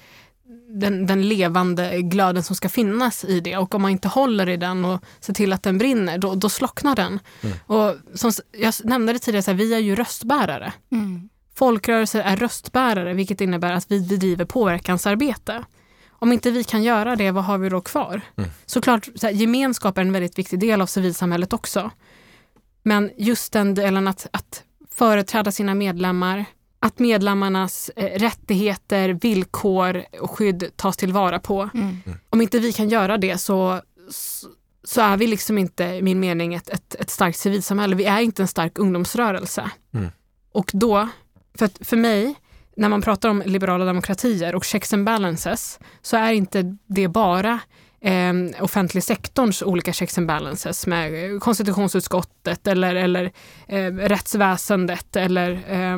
den, 0.70 1.06
den 1.06 1.28
levande 1.28 2.02
glöden 2.02 2.44
som 2.44 2.56
ska 2.56 2.70
finnas 2.70 3.26
i 3.26 3.40
det. 3.40 3.58
Och 3.58 3.76
om 3.76 3.82
man 3.82 3.92
inte 3.92 4.08
håller 4.08 4.50
i 4.50 4.58
den 4.58 4.86
och 4.86 5.04
ser 5.20 5.34
till 5.34 5.54
att 5.54 5.64
den 5.64 5.78
brinner, 5.78 6.18
då, 6.18 6.36
då 6.36 6.50
slocknar 6.50 6.96
den. 6.96 7.20
Mm. 7.42 7.58
Och 7.66 7.96
som 8.14 8.32
jag 8.52 8.74
nämnde 8.84 9.14
det 9.14 9.20
tidigare, 9.20 9.44
så 9.44 9.52
här, 9.52 9.58
vi 9.58 9.74
är 9.74 9.80
ju 9.80 9.96
röstbärare. 9.96 10.74
Mm. 10.92 11.30
Folkrörelser 11.56 12.22
är 12.22 12.38
röstbärare, 12.38 13.14
vilket 13.14 13.42
innebär 13.42 13.74
att 13.74 13.92
vi 13.92 14.00
bedriver 14.02 14.46
påverkansarbete. 14.46 15.64
Om 16.22 16.32
inte 16.32 16.52
vi 16.52 16.64
kan 16.64 16.84
göra 16.84 17.16
det, 17.16 17.32
vad 17.32 17.44
har 17.44 17.58
vi 17.58 17.70
då 17.70 17.82
kvar? 17.82 18.22
Mm. 18.38 18.50
Såklart, 18.66 19.10
så 19.16 19.28
här, 19.28 19.34
gemenskap 19.34 19.98
är 19.98 20.02
en 20.02 20.12
väldigt 20.12 20.40
viktig 20.40 20.60
del 20.60 20.82
av 20.82 20.86
civilsamhället 20.86 21.54
också. 21.54 21.92
Men 22.84 23.12
just 23.18 23.54
den 23.54 23.74
delen 23.74 24.08
att, 24.08 24.28
att 24.34 24.64
företräda 24.92 25.52
sina 25.52 25.76
medlemmar, 25.76 26.46
att 26.80 27.00
medlemmarnas 27.00 27.92
eh, 27.96 28.20
rättigheter, 28.20 29.10
villkor 29.10 30.04
och 30.22 30.32
skydd 30.32 30.72
tas 30.76 30.98
tillvara 30.98 31.40
på. 31.40 31.70
Mm. 31.74 31.98
Om 32.30 32.42
inte 32.42 32.60
vi 32.60 32.74
kan 32.74 32.90
göra 32.90 33.18
det 33.18 33.38
så, 33.38 33.82
så 34.84 35.02
är 35.02 35.18
vi 35.18 35.28
liksom 35.28 35.58
inte, 35.58 35.84
i 35.84 36.02
min 36.02 36.20
mening, 36.20 36.54
ett, 36.54 36.70
ett, 36.70 36.96
ett 36.96 37.10
starkt 37.10 37.38
civilsamhälle. 37.38 37.96
Vi 37.96 38.06
är 38.06 38.20
inte 38.20 38.42
en 38.42 38.48
stark 38.48 38.80
ungdomsrörelse. 38.80 39.72
Mm. 39.94 40.12
Och 40.52 40.72
då, 40.74 41.10
för, 41.58 41.86
för 41.86 41.98
mig, 41.98 42.36
när 42.80 42.90
man 42.90 43.02
pratar 43.02 43.30
om 43.30 43.44
liberala 43.46 43.86
demokratier 43.86 44.56
och 44.56 44.66
checks 44.66 44.94
and 44.94 45.06
balances, 45.06 45.80
så 46.02 46.18
är 46.18 46.32
inte 46.32 46.78
det 46.88 47.08
bara 47.08 47.60
eh, 48.02 48.34
offentlig 48.60 49.04
sektorns 49.04 49.64
olika 49.64 49.94
checks 49.94 50.18
and 50.18 50.28
balances 50.28 50.88
med 50.88 51.34
eh, 51.34 51.40
konstitutionsutskottet 51.40 52.68
eller, 52.68 52.96
eller 52.96 53.32
eh, 53.68 53.94
rättsväsendet, 53.94 55.16
eller, 55.16 55.52
eh, 55.52 55.98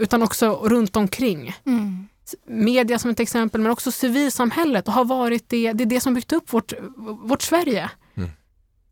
utan 0.00 0.22
också 0.22 0.60
runt 0.64 0.96
omkring 0.96 1.54
Mm. 1.66 2.08
media 2.46 2.98
som 2.98 3.10
ett 3.10 3.20
exempel, 3.20 3.60
men 3.60 3.72
också 3.72 3.92
civilsamhället 3.92 4.86
har 4.86 5.04
varit 5.04 5.48
det, 5.48 5.72
det 5.72 5.84
är 5.84 5.86
det 5.86 6.00
som 6.00 6.14
byggt 6.14 6.32
upp 6.32 6.52
vårt, 6.52 6.72
vårt 7.22 7.42
Sverige. 7.42 7.90
Mm. 8.16 8.30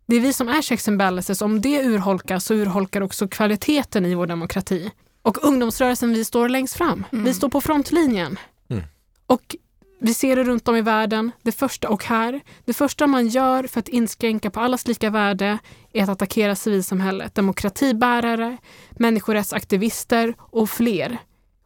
Det 0.06 0.16
är 0.16 0.20
vi 0.20 0.32
som 0.32 0.48
är 0.48 0.62
checks 0.62 0.88
and 0.88 0.98
balances. 0.98 1.42
Om 1.42 1.60
det 1.60 1.82
urholkas 1.82 2.44
så 2.44 2.54
urholkar 2.54 3.00
också 3.00 3.28
kvaliteten 3.28 4.06
i 4.06 4.14
vår 4.14 4.26
demokrati. 4.26 4.90
Och 5.22 5.44
ungdomsrörelsen, 5.44 6.12
vi 6.12 6.24
står 6.24 6.48
längst 6.48 6.74
fram. 6.74 7.04
Mm. 7.12 7.24
Vi 7.24 7.34
står 7.34 7.48
på 7.48 7.60
frontlinjen. 7.60 8.38
Mm. 8.70 8.82
Och 9.26 9.56
vi 10.00 10.14
ser 10.14 10.36
det 10.36 10.44
runt 10.44 10.68
om 10.68 10.76
i 10.76 10.82
världen, 10.82 11.32
det 11.42 11.52
första 11.52 11.88
och 11.88 12.04
här. 12.04 12.40
Det 12.64 12.72
första 12.72 13.06
man 13.06 13.28
gör 13.28 13.66
för 13.66 13.80
att 13.80 13.88
inskränka 13.88 14.50
på 14.50 14.60
allas 14.60 14.86
lika 14.86 15.10
värde 15.10 15.58
är 15.92 16.02
att 16.02 16.08
attackera 16.08 16.56
civilsamhället. 16.56 17.34
Demokratibärare, 17.34 18.56
människorättsaktivister 18.90 20.34
och 20.38 20.70
fler. 20.70 21.18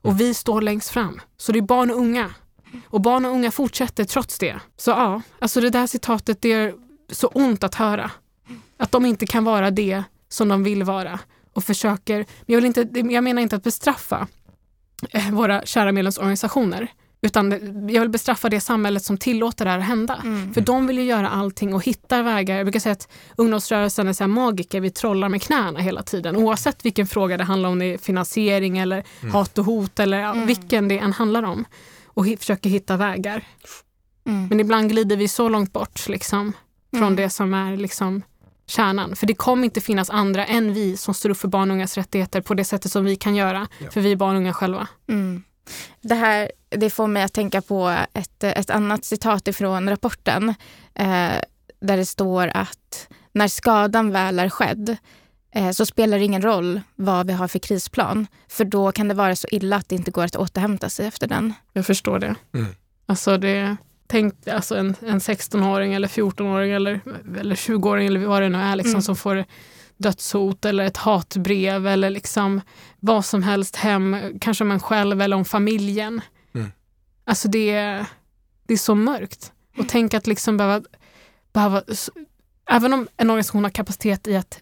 Och 0.02 0.20
vi 0.20 0.34
står 0.34 0.60
längst 0.60 0.90
fram. 0.90 1.20
Så 1.36 1.52
det 1.52 1.58
är 1.58 1.62
barn 1.62 1.90
och 1.90 1.96
unga. 1.96 2.34
Och 2.86 3.00
barn 3.00 3.24
och 3.24 3.30
unga 3.30 3.50
fortsätter 3.50 4.04
trots 4.04 4.38
det. 4.38 4.60
Så 4.76 4.90
ja, 4.90 5.22
alltså 5.38 5.60
det 5.60 5.70
där 5.70 5.86
citatet, 5.86 6.42
det 6.42 6.52
är 6.52 6.74
så 7.10 7.26
ont 7.26 7.64
att 7.64 7.74
höra. 7.74 8.10
Att 8.76 8.92
de 8.92 9.06
inte 9.06 9.26
kan 9.26 9.44
vara 9.44 9.70
det 9.70 10.02
som 10.28 10.48
de 10.48 10.64
vill 10.64 10.84
vara. 10.84 11.18
Och 11.54 11.64
försöker, 11.64 12.16
men 12.16 12.26
jag, 12.46 12.56
vill 12.56 12.64
inte, 12.64 12.88
jag 13.14 13.24
menar 13.24 13.42
inte 13.42 13.56
att 13.56 13.62
bestraffa 13.62 14.26
eh, 15.10 15.30
våra 15.30 15.62
kära 15.64 15.92
medlemsorganisationer. 15.92 16.88
Utan 17.22 17.50
jag 17.90 18.00
vill 18.00 18.10
bestraffa 18.10 18.48
det 18.48 18.60
samhället 18.60 19.02
som 19.04 19.18
tillåter 19.18 19.64
det 19.64 19.70
här 19.70 19.78
att 19.78 19.84
hända. 19.84 20.20
Mm. 20.24 20.54
För 20.54 20.60
de 20.60 20.86
vill 20.86 20.98
ju 20.98 21.04
göra 21.04 21.28
allting 21.30 21.74
och 21.74 21.84
hitta 21.84 22.22
vägar. 22.22 22.56
Jag 22.56 22.66
brukar 22.66 22.80
säga 22.80 22.92
att 22.92 23.08
ungdomsrörelsen 23.36 24.08
är 24.08 24.12
så 24.12 24.24
här 24.24 24.28
magiker, 24.28 24.80
vi 24.80 24.90
trollar 24.90 25.28
med 25.28 25.42
knäna 25.42 25.80
hela 25.80 26.02
tiden. 26.02 26.36
Oavsett 26.36 26.84
vilken 26.84 27.06
fråga 27.06 27.36
det 27.36 27.44
handlar 27.44 27.68
om, 27.68 27.78
det 27.78 27.84
är 27.84 27.98
finansiering 27.98 28.78
eller 28.78 29.04
hat 29.32 29.58
och 29.58 29.64
hot 29.64 30.00
eller 30.00 30.20
Mm. 30.24 30.46
vilken 30.46 30.88
det 30.88 30.98
än 30.98 31.12
handlar 31.12 31.42
om. 31.42 31.64
Och 32.04 32.26
försöker 32.38 32.70
hitta 32.70 32.96
vägar. 32.96 33.44
Mm. 34.26 34.46
Men 34.48 34.60
ibland 34.60 34.88
glider 34.90 35.16
vi 35.16 35.28
så 35.28 35.48
långt 35.48 35.72
bort 35.72 36.08
liksom, 36.08 36.52
från 36.92 37.02
Mm. 37.02 37.16
det 37.16 37.30
som 37.30 37.54
är 37.54 37.76
liksom, 37.76 38.22
kärnan. 38.66 39.16
För 39.16 39.26
det 39.26 39.34
kommer 39.34 39.64
inte 39.64 39.80
finnas 39.80 40.10
andra 40.10 40.46
än 40.46 40.72
vi 40.72 40.96
som 40.96 41.14
står 41.14 41.30
upp 41.30 41.38
för 41.38 41.48
barn 41.48 41.70
och 41.70 41.74
ungas 41.74 41.96
rättigheter 41.96 42.40
på 42.40 42.54
det 42.54 42.64
sättet 42.64 42.92
som 42.92 43.04
vi 43.04 43.16
kan 43.16 43.34
göra. 43.34 43.68
Ja. 43.78 43.90
För 43.90 44.00
vi 44.00 44.12
är 44.12 44.16
barn 44.16 44.34
och 44.34 44.40
unga 44.40 44.52
själva. 44.52 44.88
Mm. 45.08 45.42
Det 46.00 46.14
här 46.14 46.50
det 46.68 46.90
får 46.90 47.06
mig 47.06 47.22
att 47.22 47.32
tänka 47.32 47.62
på 47.62 47.96
ett, 48.12 48.44
ett 48.44 48.70
annat 48.70 49.04
citat 49.04 49.48
ifrån 49.48 49.88
rapporten 49.88 50.48
eh, 50.94 51.32
där 51.80 51.96
det 51.96 52.06
står 52.06 52.48
att 52.48 53.08
när 53.32 53.48
skadan 53.48 54.10
väl 54.10 54.38
är 54.38 54.48
skedd 54.48 54.96
eh, 55.54 55.70
så 55.70 55.86
spelar 55.86 56.18
det 56.18 56.24
ingen 56.24 56.42
roll 56.42 56.80
vad 56.94 57.26
vi 57.26 57.32
har 57.32 57.48
för 57.48 57.58
krisplan 57.58 58.26
för 58.48 58.64
då 58.64 58.92
kan 58.92 59.08
det 59.08 59.14
vara 59.14 59.36
så 59.36 59.48
illa 59.50 59.76
att 59.76 59.88
det 59.88 59.94
inte 59.94 60.10
går 60.10 60.24
att 60.24 60.36
återhämta 60.36 60.88
sig 60.88 61.06
efter 61.06 61.26
den. 61.26 61.54
Jag 61.72 61.86
förstår 61.86 62.18
det. 62.18 62.34
Mm. 62.54 62.66
Alltså 63.06 63.38
det 63.38 63.76
tänk 64.14 64.48
alltså 64.48 64.76
en, 64.76 64.96
en 65.00 65.18
16-åring 65.18 65.94
eller 65.94 66.08
14-åring 66.08 66.72
eller, 66.72 67.00
eller 67.40 67.54
20-åring 67.54 68.06
eller 68.06 68.26
vad 68.26 68.42
det 68.42 68.48
nu 68.48 68.58
är 68.58 68.76
liksom, 68.76 68.90
Mm. 68.92 69.02
som 69.02 69.16
får 69.16 69.44
dödshot 69.96 70.64
eller 70.64 70.84
ett 70.84 70.96
hatbrev 70.96 71.86
eller 71.86 72.10
liksom 72.10 72.60
vad 73.00 73.24
som 73.24 73.42
helst 73.42 73.76
hem, 73.76 74.16
kanske 74.40 74.64
om 74.64 74.70
en 74.70 74.80
själv 74.80 75.20
eller 75.22 75.36
om 75.36 75.44
familjen. 75.44 76.20
Mm. 76.54 76.72
Alltså 77.24 77.48
det, 77.48 77.70
är- 77.70 78.06
det 78.66 78.74
är 78.74 78.78
så 78.78 78.94
mörkt. 78.94 79.52
Och 79.78 79.88
tänk 79.88 80.14
att 80.14 80.26
liksom 80.26 80.56
behöva, 80.56 80.82
behöva, 81.52 81.82
även 82.70 82.92
om 82.92 83.08
en 83.16 83.30
organisation 83.30 83.64
har 83.64 83.70
kapacitet 83.70 84.28
i 84.28 84.36
att 84.36 84.60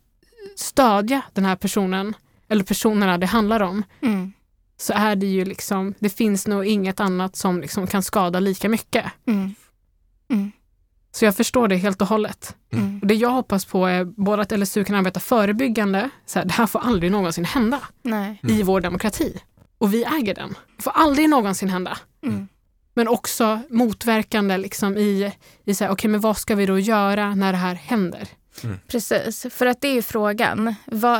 stödja 0.56 1.20
den 1.32 1.44
här 1.44 1.56
personen 1.56 2.14
eller 2.48 2.64
personerna 2.64 3.18
det 3.18 3.26
handlar 3.26 3.60
om, 3.60 3.82
Mm. 4.00 4.32
Så 4.82 4.92
är 4.92 5.16
det 5.16 5.26
ju 5.26 5.44
liksom, 5.44 5.94
det 5.98 6.08
finns 6.08 6.46
nog 6.46 6.66
inget 6.66 7.00
annat 7.00 7.36
som 7.36 7.60
liksom 7.60 7.86
kan 7.86 8.02
skada 8.02 8.40
lika 8.40 8.68
mycket. 8.68 9.04
Mm. 9.26 9.54
Så 11.14 11.24
jag 11.24 11.36
förstår 11.36 11.68
det 11.68 11.76
helt 11.76 12.02
och 12.02 12.08
hållet. 12.08 12.56
Mm. 12.72 12.98
Och 13.00 13.06
det 13.06 13.14
jag 13.14 13.30
hoppas 13.30 13.64
på 13.64 13.86
är 13.86 14.04
både 14.04 14.42
att 14.42 14.58
LSU 14.58 14.84
kan 14.84 14.96
arbeta 14.96 15.20
förebyggande, 15.20 16.10
så 16.26 16.38
här, 16.38 16.46
det 16.46 16.52
här 16.52 16.66
får 16.66 16.78
aldrig 16.78 17.12
någonsin 17.12 17.44
hända 17.44 17.80
Nej. 18.02 18.40
Mm. 18.42 18.56
i 18.56 18.62
vår 18.62 18.80
demokrati. 18.80 19.42
Och 19.78 19.94
vi 19.94 20.04
äger 20.04 20.34
den. 20.34 20.54
Det 20.76 20.82
får 20.82 20.90
aldrig 20.90 21.28
någonsin 21.28 21.68
hända. 21.68 21.98
Mm. 22.22 22.48
Men 22.94 23.08
också 23.08 23.60
motverkande 23.70 24.58
liksom 24.58 24.96
i, 24.96 25.32
i 25.64 25.74
så 25.74 25.84
här, 25.84 25.90
okej 25.90 26.10
men 26.10 26.20
vad 26.20 26.36
ska 26.36 26.54
vi 26.54 26.66
då 26.66 26.78
göra 26.78 27.34
när 27.34 27.52
det 27.52 27.58
här 27.58 27.74
händer? 27.74 28.28
Precis, 28.86 29.46
för 29.50 29.66
att 29.66 29.80
det 29.80 29.98
är 29.98 30.02
frågan. 30.02 30.74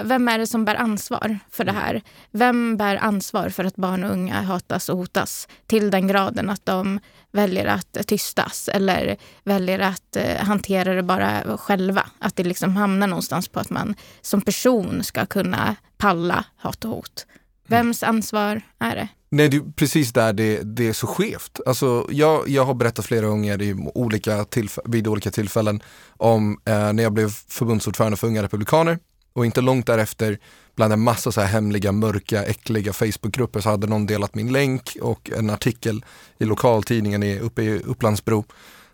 Vem 0.04 0.28
är 0.28 0.38
det 0.38 0.46
som 0.46 0.64
bär 0.64 0.74
ansvar 0.74 1.38
för 1.50 1.64
det 1.64 1.72
här? 1.72 2.02
Vem 2.30 2.76
bär 2.76 2.96
ansvar 2.96 3.48
för 3.48 3.64
att 3.64 3.76
barn 3.76 4.04
och 4.04 4.10
unga 4.10 4.42
hatas 4.42 4.88
och 4.88 4.96
hotas 4.96 5.48
till 5.66 5.90
den 5.90 6.06
graden 6.06 6.50
att 6.50 6.66
de 6.66 7.00
väljer 7.32 7.66
att 7.66 8.06
tystas 8.06 8.68
eller 8.68 9.16
väljer 9.44 9.78
att 9.78 10.16
eh, 10.16 10.44
hantera 10.44 10.94
det 10.94 11.02
bara 11.02 11.56
själva? 11.56 12.06
Att 12.18 12.36
det 12.36 12.44
liksom 12.44 12.76
hamnar 12.76 13.06
någonstans 13.06 13.48
på 13.48 13.60
att 13.60 13.70
man 13.70 13.94
som 14.20 14.40
person 14.40 15.04
ska 15.04 15.26
kunna 15.26 15.76
palla 15.96 16.44
hat 16.56 16.84
och 16.84 16.90
hot. 16.90 17.26
Vems 17.66 18.02
ansvar 18.02 18.62
är 18.78 18.96
det? 18.96 19.08
Nej, 19.34 19.48
det 19.48 19.56
är 19.56 19.72
precis 19.76 20.12
där 20.12 20.32
det, 20.32 20.62
det 20.62 20.88
är 20.88 20.92
så 20.92 21.06
skevt. 21.06 21.60
Alltså, 21.66 22.06
jag, 22.10 22.48
jag 22.48 22.64
har 22.64 22.74
berättat 22.74 23.06
flera 23.06 23.26
gånger 23.26 23.62
i 23.62 23.74
olika 23.94 24.46
vid 24.84 25.06
olika 25.06 25.30
tillfällen 25.30 25.82
om 26.16 26.58
eh, 26.64 26.92
när 26.92 27.02
jag 27.02 27.12
blev 27.12 27.28
förbundsordförande 27.48 28.16
för 28.16 28.26
Unga 28.26 28.42
Republikaner 28.42 28.98
och 29.32 29.46
inte 29.46 29.60
långt 29.60 29.86
därefter 29.86 30.38
bland 30.76 30.92
en 30.92 31.00
massa 31.00 31.32
så 31.32 31.40
här 31.40 31.48
hemliga, 31.48 31.92
mörka, 31.92 32.44
äckliga 32.44 32.92
Facebookgrupper 32.92 33.60
så 33.60 33.70
hade 33.70 33.86
någon 33.86 34.06
delat 34.06 34.34
min 34.34 34.52
länk 34.52 34.96
och 35.00 35.30
en 35.30 35.50
artikel 35.50 36.04
i 36.38 36.44
lokaltidningen 36.44 37.22
i, 37.22 37.38
uppe 37.38 37.62
i 37.62 37.78
Upplandsbro. 37.78 38.44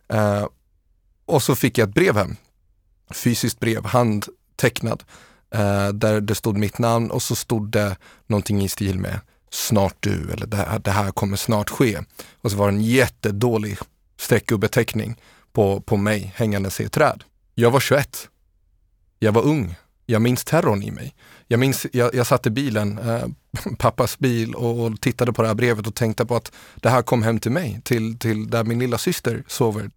Eh, 0.08 0.46
och 1.26 1.42
så 1.42 1.54
fick 1.54 1.78
jag 1.78 1.88
ett 1.88 1.94
brev 1.94 2.16
hem, 2.16 2.36
fysiskt 3.10 3.60
brev, 3.60 3.84
handtecknad, 3.84 5.04
eh, 5.54 5.88
där 5.88 6.20
det 6.20 6.34
stod 6.34 6.58
mitt 6.58 6.78
namn 6.78 7.10
och 7.10 7.22
så 7.22 7.34
stod 7.34 7.70
det 7.70 7.96
någonting 8.26 8.62
i 8.62 8.68
stil 8.68 8.98
med 8.98 9.20
snart 9.50 9.96
du 10.00 10.30
eller 10.32 10.46
det 10.46 10.56
här, 10.56 10.78
det 10.78 10.90
här 10.90 11.10
kommer 11.10 11.36
snart 11.36 11.70
ske. 11.70 11.98
Och 12.40 12.50
så 12.50 12.56
var 12.56 12.70
det 12.70 12.76
en 12.76 12.82
jättedålig 12.82 13.78
streckgubbeteckning 14.16 15.16
på, 15.52 15.80
på 15.80 15.96
mig 15.96 16.32
hängandes 16.36 16.80
i 16.80 16.84
ett 16.84 16.92
träd. 16.92 17.24
Jag 17.54 17.70
var 17.70 17.80
21. 17.80 18.28
Jag 19.18 19.32
var 19.32 19.42
ung. 19.42 19.74
Jag 20.06 20.22
minns 20.22 20.44
terrorn 20.44 20.82
i 20.82 20.90
mig. 20.90 21.14
Jag 21.46 21.60
minns, 21.60 21.86
jag, 21.92 22.14
jag 22.14 22.26
satt 22.26 22.46
i 22.46 22.50
bilen, 22.50 22.98
eh, 22.98 23.26
pappas 23.78 24.18
bil 24.18 24.54
och, 24.54 24.86
och 24.86 25.00
tittade 25.00 25.32
på 25.32 25.42
det 25.42 25.48
här 25.48 25.54
brevet 25.54 25.86
och 25.86 25.94
tänkte 25.94 26.26
på 26.26 26.36
att 26.36 26.52
det 26.76 26.88
här 26.88 27.02
kom 27.02 27.22
hem 27.22 27.40
till 27.40 27.52
mig, 27.52 27.80
till, 27.84 28.18
till 28.18 28.50
där 28.50 28.64
min 28.64 28.78
lilla 28.78 28.98
syster 28.98 29.44
sover. 29.46 29.90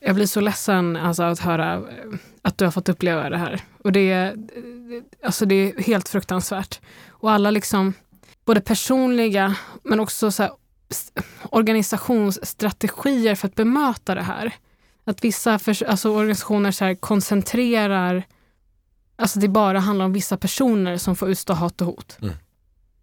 Jag 0.00 0.14
blir 0.14 0.26
så 0.26 0.40
ledsen 0.40 0.96
alltså, 0.96 1.22
att 1.22 1.38
höra 1.38 1.74
eh, 1.74 1.82
att 2.42 2.58
du 2.58 2.64
har 2.64 2.72
fått 2.72 2.88
uppleva 2.88 3.30
det 3.30 3.38
här. 3.38 3.60
Och 3.84 3.92
det, 3.92 4.12
eh, 4.12 4.32
alltså, 5.24 5.46
det 5.46 5.54
är 5.54 5.82
helt 5.82 6.08
fruktansvärt. 6.08 6.80
Och 7.08 7.30
alla 7.30 7.50
liksom, 7.50 7.94
både 8.44 8.60
personliga 8.60 9.56
men 9.82 10.00
också 10.00 10.30
så 10.30 10.42
här, 10.42 10.52
organisationsstrategier 11.42 13.34
för 13.34 13.48
att 13.48 13.54
bemöta 13.54 14.14
det 14.14 14.22
här. 14.22 14.54
Att 15.04 15.24
vissa 15.24 15.58
för, 15.58 15.84
alltså, 15.84 16.10
organisationer 16.10 16.70
så 16.70 16.84
här, 16.84 16.94
koncentrerar, 16.94 18.24
alltså 19.16 19.40
det 19.40 19.48
bara 19.48 19.78
handlar 19.78 20.04
om 20.04 20.12
vissa 20.12 20.36
personer 20.36 20.96
som 20.96 21.16
får 21.16 21.30
utstå 21.30 21.52
hat 21.52 21.80
och 21.80 21.86
hot. 21.86 22.18
Mm. 22.22 22.34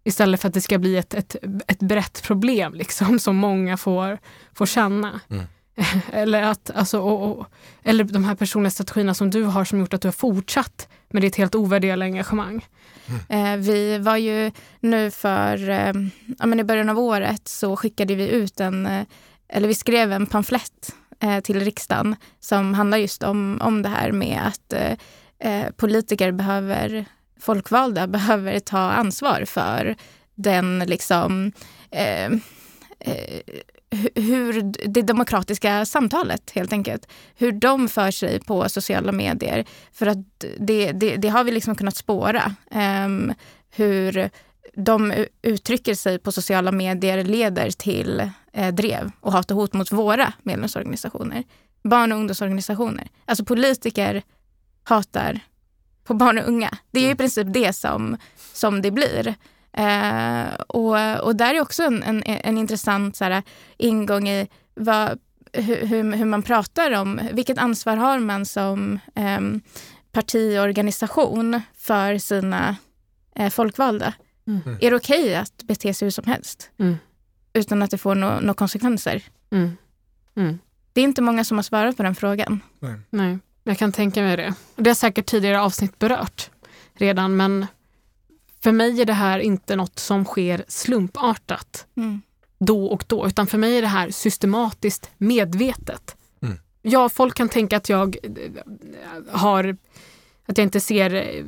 Istället 0.04 0.40
för 0.40 0.48
att 0.48 0.54
det 0.54 0.60
ska 0.60 0.78
bli 0.78 0.96
ett, 0.96 1.14
ett, 1.14 1.36
ett 1.66 1.78
brett 1.78 2.22
problem 2.22 2.74
liksom, 2.74 3.18
som 3.20 3.36
många 3.36 3.76
får, 3.76 4.18
får 4.52 4.66
känna. 4.66 5.20
Mm. 5.28 5.44
Eller, 6.12 6.42
att, 6.42 6.70
alltså, 6.74 7.00
och, 7.00 7.38
och, 7.38 7.46
eller 7.82 8.04
de 8.04 8.24
här 8.24 8.34
personliga 8.34 8.70
strategierna 8.70 9.14
som 9.14 9.30
du 9.30 9.44
har 9.44 9.64
som 9.64 9.80
gjort 9.80 9.94
att 9.94 10.02
du 10.02 10.08
har 10.08 10.12
fortsatt 10.12 10.88
med 11.08 11.22
ditt 11.22 11.36
helt 11.36 11.54
ovärderliga 11.54 12.06
engagemang. 12.06 12.66
Eh, 13.28 13.56
vi 13.56 13.98
var 13.98 14.16
ju 14.16 14.50
nu 14.80 15.10
för, 15.10 15.68
eh, 15.68 15.92
ja, 16.38 16.46
men 16.46 16.60
i 16.60 16.64
början 16.64 16.88
av 16.88 16.98
året 16.98 17.48
så 17.48 17.76
skickade 17.76 18.14
vi 18.14 18.28
ut 18.28 18.60
en, 18.60 18.86
eh, 18.86 19.06
eller 19.48 19.68
vi 19.68 19.74
skrev 19.74 20.12
en 20.12 20.26
pamflett 20.26 20.94
eh, 21.20 21.40
till 21.40 21.60
riksdagen 21.60 22.16
som 22.40 22.74
handlar 22.74 22.98
just 22.98 23.22
om, 23.22 23.60
om 23.62 23.82
det 23.82 23.88
här 23.88 24.12
med 24.12 24.40
att 24.46 24.72
eh, 24.72 24.92
eh, 25.38 25.70
politiker 25.70 26.32
behöver, 26.32 27.04
folkvalda 27.40 28.06
behöver 28.16 28.58
ta 28.58 28.78
ansvar 28.78 29.44
för 29.44 29.96
den 30.34 30.78
liksom 30.78 31.52
hur 34.14 34.62
det 34.88 35.02
demokratiska 35.02 35.84
samtalet 35.84 36.50
helt 36.50 36.72
enkelt. 36.72 37.08
Hur 37.34 37.52
de 37.52 37.88
för 37.88 38.10
sig 38.10 38.40
på 38.40 38.68
sociala 38.68 39.12
medier. 39.12 39.64
För 39.92 40.06
att 40.06 40.44
det, 40.58 40.92
det, 40.92 41.16
det 41.16 41.28
har 41.28 41.44
vi 41.44 41.50
liksom 41.50 41.74
kunnat 41.74 41.96
spåra. 41.96 42.54
Um, 43.04 43.34
hur 43.70 44.30
de 44.74 45.26
uttrycker 45.42 45.94
sig 45.94 46.18
på 46.18 46.32
sociala 46.32 46.72
medier 46.72 47.24
leder 47.24 47.70
till 47.70 48.30
eh, 48.52 48.74
drev 48.74 49.10
och 49.20 49.32
hat 49.32 49.50
och 49.50 49.56
hot 49.56 49.72
mot 49.72 49.92
våra 49.92 50.32
medlemsorganisationer. 50.42 51.44
Barn 51.82 52.12
och 52.12 52.18
ungdomsorganisationer. 52.18 53.08
Alltså 53.24 53.44
politiker 53.44 54.22
hatar 54.84 55.40
på 56.04 56.14
barn 56.14 56.38
och 56.38 56.48
unga. 56.48 56.78
Det 56.90 56.98
är 56.98 57.02
i 57.02 57.06
mm. 57.06 57.16
princip 57.16 57.46
det 57.50 57.72
som, 57.72 58.16
som 58.52 58.82
det 58.82 58.90
blir. 58.90 59.34
Eh, 59.72 60.54
och, 60.68 61.20
och 61.20 61.36
där 61.36 61.54
är 61.54 61.60
också 61.60 61.82
en, 61.82 62.02
en, 62.02 62.22
en 62.26 62.58
intressant 62.58 63.16
så 63.16 63.24
här, 63.24 63.42
ingång 63.76 64.28
i 64.28 64.48
vad, 64.74 65.18
hur, 65.52 65.86
hur, 65.86 66.24
man 66.24 66.42
pratar 66.42 66.90
om, 66.90 67.20
vilket 67.32 67.58
ansvar 67.58 67.96
har 67.96 68.18
man 68.18 68.46
som 68.46 68.98
eh, 69.14 69.40
partiorganisation 70.12 71.60
för 71.74 72.18
sina 72.18 72.76
eh, 73.36 73.50
folkvalda? 73.50 74.14
Mm. 74.46 74.60
mm. 74.66 74.78
Är 74.80 74.90
det 74.90 74.96
okej 74.96 75.22
okay 75.22 75.34
att 75.34 75.62
bete 75.62 75.94
sig 75.94 76.06
hur 76.06 76.10
som 76.10 76.24
helst? 76.24 76.70
Mm. 76.78 76.96
Utan 77.52 77.82
att 77.82 77.90
det 77.90 77.98
får 77.98 78.14
några 78.14 78.40
no 78.40 78.54
konsekvenser? 78.54 79.22
Mm. 79.50 79.76
mm. 80.36 80.58
Det 80.92 81.00
är 81.00 81.04
inte 81.04 81.22
många 81.22 81.44
som 81.44 81.58
har 81.58 81.62
svarat 81.62 81.96
på 81.96 82.02
den 82.02 82.14
frågan. 82.14 82.60
Nej. 82.78 82.94
Nej, 83.10 83.38
jag 83.64 83.78
kan 83.78 83.92
tänka 83.92 84.22
mig 84.22 84.36
det. 84.36 84.54
Det 84.76 84.90
har 84.90 84.94
säkert 84.94 85.26
tidigare 85.26 85.60
avsnitt 85.60 85.98
berört 85.98 86.50
redan, 86.94 87.36
men 87.36 87.66
för 88.62 88.72
mig 88.72 89.00
är 89.00 89.04
det 89.04 89.12
här 89.12 89.38
inte 89.38 89.76
något 89.76 89.98
som 89.98 90.24
sker 90.24 90.64
slumpartat 90.68 91.86
mm. 91.96 92.22
då 92.58 92.86
och 92.86 93.04
då, 93.06 93.26
utan 93.26 93.46
för 93.46 93.58
mig 93.58 93.78
är 93.78 93.82
det 93.82 93.88
här 93.88 94.10
systematiskt 94.10 95.10
medvetet. 95.18 96.16
Mm. 96.42 96.58
Ja, 96.82 97.08
folk 97.08 97.34
kan 97.34 97.48
tänka 97.48 97.76
att 97.76 97.88
jag 97.88 98.16
eh, 98.22 98.62
har, 99.30 99.76
att 100.46 100.58
jag 100.58 100.62
inte 100.64 100.80
ser 100.80 101.14
eh, 101.14 101.44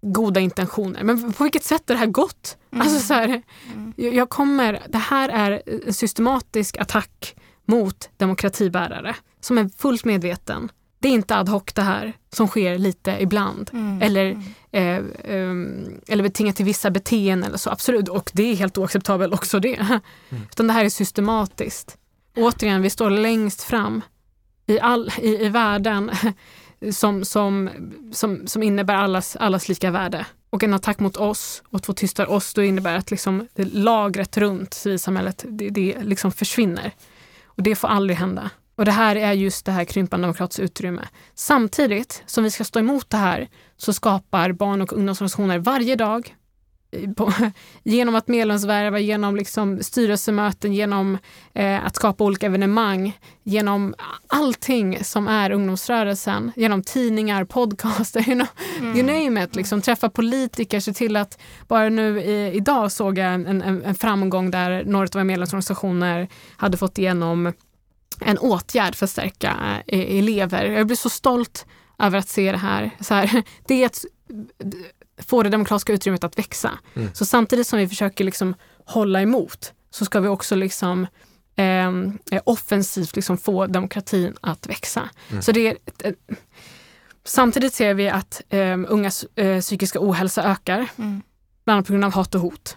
goda 0.00 0.40
intentioner. 0.40 1.04
Men 1.04 1.32
på 1.32 1.44
vilket 1.44 1.64
sätt 1.64 1.90
är 1.90 1.94
det 1.94 2.00
här 2.00 2.06
gott? 2.06 2.56
Mm. 2.70 2.82
Alltså 2.82 3.00
så 3.00 3.14
här, 3.14 3.42
mm. 3.74 3.92
jag 3.96 4.28
kommer, 4.28 4.82
det 4.88 4.98
här 4.98 5.28
är 5.28 5.62
en 5.86 5.94
systematisk 5.94 6.76
attack 6.76 7.36
mot 7.64 8.10
demokratibärare 8.16 9.16
som 9.40 9.58
är 9.58 9.70
fullt 9.76 10.04
medveten 10.04 10.70
det 10.98 11.08
är 11.08 11.12
inte 11.12 11.36
ad 11.36 11.50
hoc 11.50 11.62
det 11.74 11.82
här 11.82 12.12
som 12.32 12.48
sker 12.48 12.78
lite 12.78 13.16
ibland. 13.20 13.70
Mm. 13.72 14.02
Eller, 14.02 14.30
mm. 14.30 14.42
eh, 14.72 14.96
eh, 15.34 16.12
eller 16.12 16.22
betingat 16.22 16.56
till 16.56 16.64
vissa 16.64 16.90
beteenden 16.90 17.48
eller 17.48 17.58
så. 17.58 17.70
Absolut, 17.70 18.08
och 18.08 18.30
det 18.34 18.42
är 18.42 18.56
helt 18.56 18.78
oacceptabelt 18.78 19.34
också 19.34 19.60
det. 19.60 19.78
Mm. 20.30 20.42
Utan 20.50 20.66
det 20.66 20.72
här 20.72 20.84
är 20.84 20.88
systematiskt. 20.88 21.96
Återigen, 22.36 22.82
vi 22.82 22.90
står 22.90 23.10
längst 23.10 23.62
fram 23.62 24.02
i, 24.66 24.80
all, 24.80 25.10
i, 25.18 25.44
i 25.44 25.48
världen 25.48 26.10
som, 26.92 27.24
som, 27.24 27.70
som, 28.12 28.46
som 28.46 28.62
innebär 28.62 28.94
allas, 28.94 29.36
allas 29.36 29.68
lika 29.68 29.90
värde. 29.90 30.26
Och 30.50 30.62
en 30.62 30.74
attack 30.74 30.98
mot 30.98 31.16
oss 31.16 31.62
och 31.68 31.76
att 31.76 31.86
få 31.86 31.92
tysta 31.92 32.26
oss, 32.26 32.54
då 32.54 32.62
innebär 32.62 32.96
att 32.96 33.10
liksom, 33.10 33.48
lagret 33.56 34.36
runt 34.36 34.74
civilsamhället, 34.74 35.44
det, 35.48 35.70
det 35.70 35.96
liksom 36.02 36.32
försvinner. 36.32 36.92
Och 37.44 37.62
det 37.62 37.74
får 37.74 37.88
aldrig 37.88 38.18
hända. 38.18 38.50
Och 38.78 38.84
det 38.84 38.92
här 38.92 39.16
är 39.16 39.32
just 39.32 39.66
det 39.66 39.72
här 39.72 39.84
krympande 39.84 40.24
demokratiska 40.26 40.62
utrymme. 40.62 41.08
Samtidigt 41.34 42.22
som 42.26 42.44
vi 42.44 42.50
ska 42.50 42.64
stå 42.64 42.78
emot 42.78 43.10
det 43.10 43.16
här 43.16 43.48
så 43.76 43.92
skapar 43.92 44.52
barn 44.52 44.82
och 44.82 44.92
ungdomsorganisationer 44.92 45.58
varje 45.58 45.96
dag 45.96 46.34
på, 47.16 47.32
genom 47.82 48.14
att 48.14 48.28
medlemsvärva, 48.28 48.98
genom 48.98 49.36
liksom 49.36 49.82
styrelsemöten, 49.82 50.72
genom 50.72 51.18
eh, 51.54 51.86
att 51.86 51.96
skapa 51.96 52.24
olika 52.24 52.46
evenemang, 52.46 53.18
genom 53.42 53.94
allting 54.26 55.04
som 55.04 55.28
är 55.28 55.50
ungdomsrörelsen, 55.50 56.52
genom 56.56 56.82
tidningar, 56.82 57.44
podcaster, 57.44 58.20
you, 58.28 58.34
know, 58.34 58.48
mm. 58.78 58.96
you 58.96 59.06
name 59.06 59.44
it. 59.44 59.56
Liksom, 59.56 59.82
träffa 59.82 60.10
politiker, 60.10 60.80
se 60.80 60.92
till 60.92 61.16
att 61.16 61.38
bara 61.68 61.88
nu 61.88 62.20
i, 62.20 62.52
idag 62.54 62.92
såg 62.92 63.18
jag 63.18 63.34
en, 63.34 63.46
en, 63.46 63.82
en 63.84 63.94
framgång 63.94 64.50
där 64.50 64.84
några 64.84 65.04
av 65.04 65.10
våra 65.12 65.24
medlemsorganisationer 65.24 66.28
hade 66.56 66.76
fått 66.76 66.98
igenom 66.98 67.52
en 68.20 68.38
åtgärd 68.38 68.94
för 68.94 69.04
att 69.04 69.10
stärka 69.10 69.82
eh, 69.86 70.18
elever. 70.18 70.64
Jag 70.64 70.86
blir 70.86 70.96
så 70.96 71.10
stolt 71.10 71.66
över 71.98 72.18
att 72.18 72.28
se 72.28 72.52
det 72.52 72.58
här. 72.58 72.90
Så 73.00 73.14
här 73.14 73.42
det 73.66 73.82
är 73.82 73.86
att 73.86 74.04
få 75.22 75.42
det 75.42 75.48
demokratiska 75.48 75.92
utrymmet 75.92 76.24
att 76.24 76.38
växa. 76.38 76.78
Mm. 76.94 77.08
Så 77.14 77.24
samtidigt 77.24 77.66
som 77.66 77.78
vi 77.78 77.88
försöker 77.88 78.24
liksom 78.24 78.54
hålla 78.84 79.22
emot 79.22 79.72
så 79.90 80.04
ska 80.04 80.20
vi 80.20 80.28
också 80.28 80.54
liksom 80.56 81.06
eh, 81.56 82.42
offensivt 82.44 83.16
liksom 83.16 83.38
få 83.38 83.66
demokratin 83.66 84.36
att 84.40 84.66
växa. 84.66 85.08
Mm. 85.30 85.42
Så 85.42 85.52
det 85.52 85.66
är, 85.66 85.76
eh, 86.04 86.12
samtidigt 87.24 87.74
ser 87.74 87.94
vi 87.94 88.08
att 88.08 88.42
eh, 88.48 88.78
ungas 88.88 89.24
eh, 89.34 89.60
psykiska 89.60 89.98
ohälsa 90.02 90.42
ökar, 90.42 90.88
mm. 90.96 91.22
bland 91.64 91.76
annat 91.76 91.86
på 91.86 91.92
grund 91.92 92.04
av 92.04 92.12
hat 92.12 92.34
och 92.34 92.40
hot. 92.40 92.76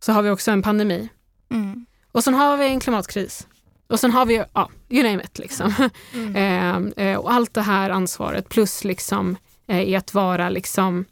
Så 0.00 0.12
har 0.12 0.22
vi 0.22 0.30
också 0.30 0.50
en 0.50 0.62
pandemi. 0.62 1.08
Mm. 1.50 1.86
Och 2.12 2.24
sen 2.24 2.34
har 2.34 2.56
vi 2.56 2.66
en 2.66 2.80
klimatkris. 2.80 3.46
Och 3.92 4.00
sen 4.00 4.10
har 4.10 4.26
vi, 4.26 4.44
ja, 4.52 4.70
you 4.88 5.02
name 5.02 5.22
it 5.24 5.38
liksom. 5.38 5.90
Mm. 6.14 6.92
eh, 6.96 7.06
eh 7.06 7.18
och 7.18 7.32
allt 7.32 7.54
det 7.54 7.62
här 7.62 7.90
ansvaret 7.90 8.48
plus 8.48 8.84
liksom 8.84 9.36
eh, 9.66 9.82
i 9.82 9.96
att 9.96 10.14
vara 10.14 10.48
liksom 10.48 11.04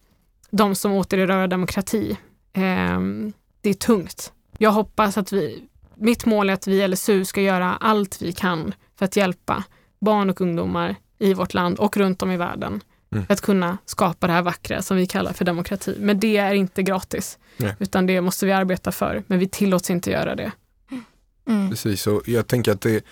de 0.50 0.74
som 0.74 0.92
återerövrar 0.92 1.46
demokrati. 1.46 2.18
Eh, 2.52 3.00
det 3.60 3.70
är 3.70 3.74
tungt. 3.74 4.32
Jag 4.58 4.70
hoppas 4.70 5.18
att 5.18 5.32
vi, 5.32 5.62
mitt 5.94 6.26
mål 6.26 6.50
är 6.50 6.54
att 6.54 6.66
vi 6.66 6.82
i 6.82 6.88
LSU 6.88 7.24
ska 7.24 7.40
göra 7.40 7.76
allt 7.76 8.22
vi 8.22 8.32
kan 8.32 8.74
för 8.98 9.04
att 9.04 9.16
hjälpa 9.16 9.64
barn 10.00 10.30
och 10.30 10.40
ungdomar 10.40 10.96
i 11.18 11.34
vårt 11.34 11.54
land 11.54 11.78
och 11.78 11.96
runt 11.96 12.22
om 12.22 12.30
i 12.30 12.36
världen. 12.36 12.80
Mm. 13.12 13.26
Att 13.28 13.40
kunna 13.40 13.78
skapa 13.84 14.26
det 14.26 14.32
här 14.32 14.42
vackra 14.42 14.82
som 14.82 14.96
vi 14.96 15.06
kallar 15.06 15.32
för 15.32 15.44
demokrati. 15.44 15.96
Men 15.98 16.20
det 16.20 16.36
är 16.36 16.54
inte 16.54 16.82
gratis, 16.82 17.38
Nej. 17.56 17.74
utan 17.78 18.06
det 18.06 18.20
måste 18.20 18.46
vi 18.46 18.52
arbeta 18.52 18.92
för. 18.92 19.22
Men 19.26 19.38
vi 19.38 19.48
tillåts 19.48 19.90
inte 19.90 20.10
göra 20.10 20.34
det. 20.34 20.52
Mm. 21.50 21.70
Precis, 21.70 22.06
och 22.06 22.28
jag 22.28 22.46
tänker 22.46 22.72
att 22.72 22.80
det, 22.80 23.04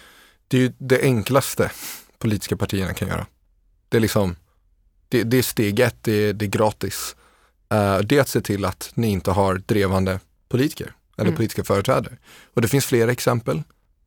det 0.49 0.65
är 0.65 0.73
det 0.79 1.03
enklaste 1.03 1.71
politiska 2.19 2.57
partierna 2.57 2.95
kan 2.95 3.09
göra. 3.09 3.27
Det 3.89 3.97
är 3.97 4.01
liksom, 4.01 4.37
det, 5.09 5.23
det 5.23 5.39
är 5.39 5.43
steg 5.43 5.81
ett, 5.81 5.97
det, 6.01 6.33
det 6.33 6.45
är 6.45 6.49
gratis. 6.49 7.17
Uh, 7.75 7.99
det 7.99 8.17
är 8.17 8.21
att 8.21 8.29
se 8.29 8.41
till 8.41 8.65
att 8.65 8.91
ni 8.95 9.09
inte 9.09 9.31
har 9.31 9.63
drevande 9.67 10.21
politiker 10.49 10.93
eller 11.17 11.29
mm. 11.29 11.37
politiska 11.37 11.65
företrädare. 11.65 12.17
Och 12.55 12.63
det 12.63 12.69
finns 12.69 12.87
flera 12.87 13.13
exempel 13.13 13.63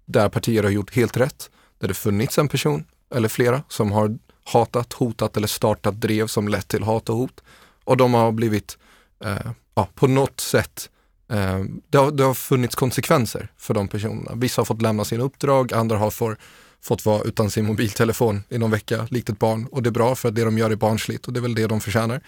där 0.06 0.30
partier 0.30 0.64
har 0.64 0.70
gjort 0.70 0.96
helt 0.96 1.18
rätt, 1.18 1.50
där 1.80 1.88
det 1.88 1.94
funnits 1.94 2.38
en 2.38 2.48
person 2.48 2.86
eller 3.16 3.30
flera 3.30 3.64
som 3.70 3.92
har 3.92 4.18
hatat, 4.44 4.94
hotat 4.94 5.38
eller 5.38 5.48
startat 5.48 6.02
drev 6.02 6.28
som 6.28 6.48
lett 6.48 6.68
till 6.68 6.84
hat 6.84 7.10
och 7.10 7.16
hot. 7.16 7.44
Och 7.84 7.98
de 7.98 8.14
har 8.14 8.32
blivit 8.32 8.78
uh, 9.26 9.52
ja, 9.76 9.90
på 9.96 10.08
något 10.08 10.40
sätt 10.40 10.90
Eh, 10.92 11.01
Eh, 11.32 11.64
det 11.90 11.98
har, 11.98 12.12
det 12.12 12.24
har 12.24 12.34
funnits 12.34 12.76
konsekvenser 12.76 13.52
för 13.58 13.74
de 13.74 13.88
personerna. 13.88 14.32
Vissa 14.36 14.62
har 14.62 14.66
fått 14.66 14.82
lämna 14.82 15.06
sina 15.06 15.24
uppdrag, 15.24 15.74
andra 15.74 15.98
har 15.98 16.12
för, 16.12 16.38
fått 16.82 17.06
vara 17.06 17.24
utan 17.24 17.50
sin 17.50 17.66
mobiltelefon 17.66 18.44
i 18.50 18.58
någon 18.58 18.72
vecka, 18.72 19.08
likt 19.10 19.30
ett 19.30 19.40
barn. 19.40 19.68
Och 19.72 19.84
det 19.84 19.90
är 19.90 19.92
bra 19.92 20.16
för 20.16 20.30
att 20.30 20.36
det 20.36 20.44
de 20.44 20.58
gör 20.58 20.72
är 20.72 20.76
barnsligt 20.76 21.28
och 21.28 21.34
det 21.34 21.40
är 21.40 21.42
väl 21.42 21.56
det 21.56 21.68
de 21.68 21.82
förtjänar. 21.82 22.22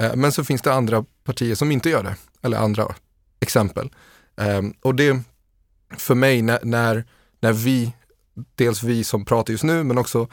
Eh, 0.00 0.16
men 0.16 0.32
så 0.32 0.44
finns 0.44 0.62
det 0.62 0.72
andra 0.72 1.04
partier 1.24 1.54
som 1.54 1.72
inte 1.72 1.90
gör 1.90 2.02
det, 2.02 2.16
eller 2.42 2.58
andra 2.58 2.94
exempel. 3.40 3.90
Eh, 4.36 4.62
och 4.82 4.94
det, 4.94 5.20
för 5.96 6.14
mig, 6.14 6.42
när, 6.42 6.58
när, 6.62 7.04
när 7.40 7.52
vi, 7.52 7.92
dels 8.54 8.82
vi 8.82 9.04
som 9.04 9.24
pratar 9.24 9.52
just 9.52 9.64
nu, 9.64 9.84
men 9.84 9.98
också 9.98 10.28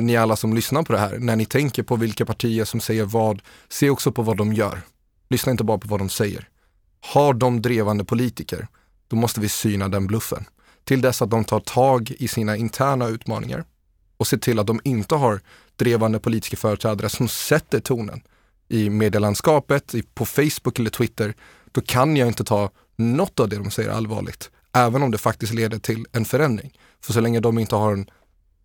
ni 0.00 0.16
alla 0.16 0.36
som 0.36 0.54
lyssnar 0.54 0.82
på 0.82 0.92
det 0.92 0.98
här, 0.98 1.18
när 1.18 1.36
ni 1.36 1.46
tänker 1.46 1.82
på 1.82 1.96
vilka 1.96 2.24
partier 2.26 2.64
som 2.64 2.80
säger 2.80 3.04
vad, 3.04 3.42
se 3.68 3.90
också 3.90 4.12
på 4.12 4.22
vad 4.22 4.36
de 4.36 4.52
gör. 4.52 4.80
Lyssna 5.28 5.52
inte 5.52 5.64
bara 5.64 5.78
på 5.78 5.88
vad 5.88 6.00
de 6.00 6.08
säger. 6.08 6.48
Har 7.06 7.34
de 7.34 7.62
drevande 7.62 8.04
politiker, 8.04 8.68
då 9.08 9.16
måste 9.16 9.40
vi 9.40 9.48
syna 9.48 9.88
den 9.88 10.06
bluffen. 10.06 10.44
Till 10.84 11.00
dess 11.00 11.22
att 11.22 11.30
de 11.30 11.44
tar 11.44 11.60
tag 11.60 12.10
i 12.10 12.28
sina 12.28 12.56
interna 12.56 13.08
utmaningar 13.08 13.64
och 14.16 14.26
ser 14.26 14.36
till 14.36 14.58
att 14.58 14.66
de 14.66 14.80
inte 14.84 15.14
har 15.14 15.40
drevande 15.76 16.18
politiska 16.18 16.56
företrädare 16.56 17.08
som 17.08 17.28
sätter 17.28 17.80
tonen 17.80 18.22
i 18.68 18.90
medielandskapet, 18.90 19.94
på 20.14 20.26
Facebook 20.26 20.78
eller 20.78 20.90
Twitter, 20.90 21.34
då 21.72 21.80
kan 21.80 22.16
jag 22.16 22.28
inte 22.28 22.44
ta 22.44 22.70
något 22.96 23.40
av 23.40 23.48
det 23.48 23.56
de 23.56 23.70
säger 23.70 23.90
allvarligt. 23.90 24.50
Även 24.72 25.02
om 25.02 25.10
det 25.10 25.18
faktiskt 25.18 25.54
leder 25.54 25.78
till 25.78 26.06
en 26.12 26.24
förändring. 26.24 26.78
För 27.00 27.12
så 27.12 27.20
länge 27.20 27.40
de 27.40 27.58
inte 27.58 27.76
har 27.76 27.92
en 27.92 28.10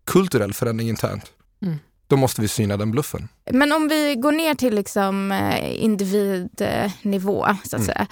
kulturell 0.04 0.52
förändring 0.52 0.88
internt, 0.88 1.32
mm 1.62 1.78
då 2.12 2.16
måste 2.16 2.40
vi 2.40 2.48
syna 2.48 2.76
den 2.76 2.90
bluffen. 2.90 3.28
Men 3.50 3.72
om 3.72 3.88
vi 3.88 4.14
går 4.14 4.32
ner 4.32 4.54
till 4.54 4.74
liksom 4.74 5.32
eh, 5.32 5.84
individnivå, 5.84 7.46
så 7.64 7.76
att 7.76 7.82
mm. 7.82 7.86
säga. 7.86 8.06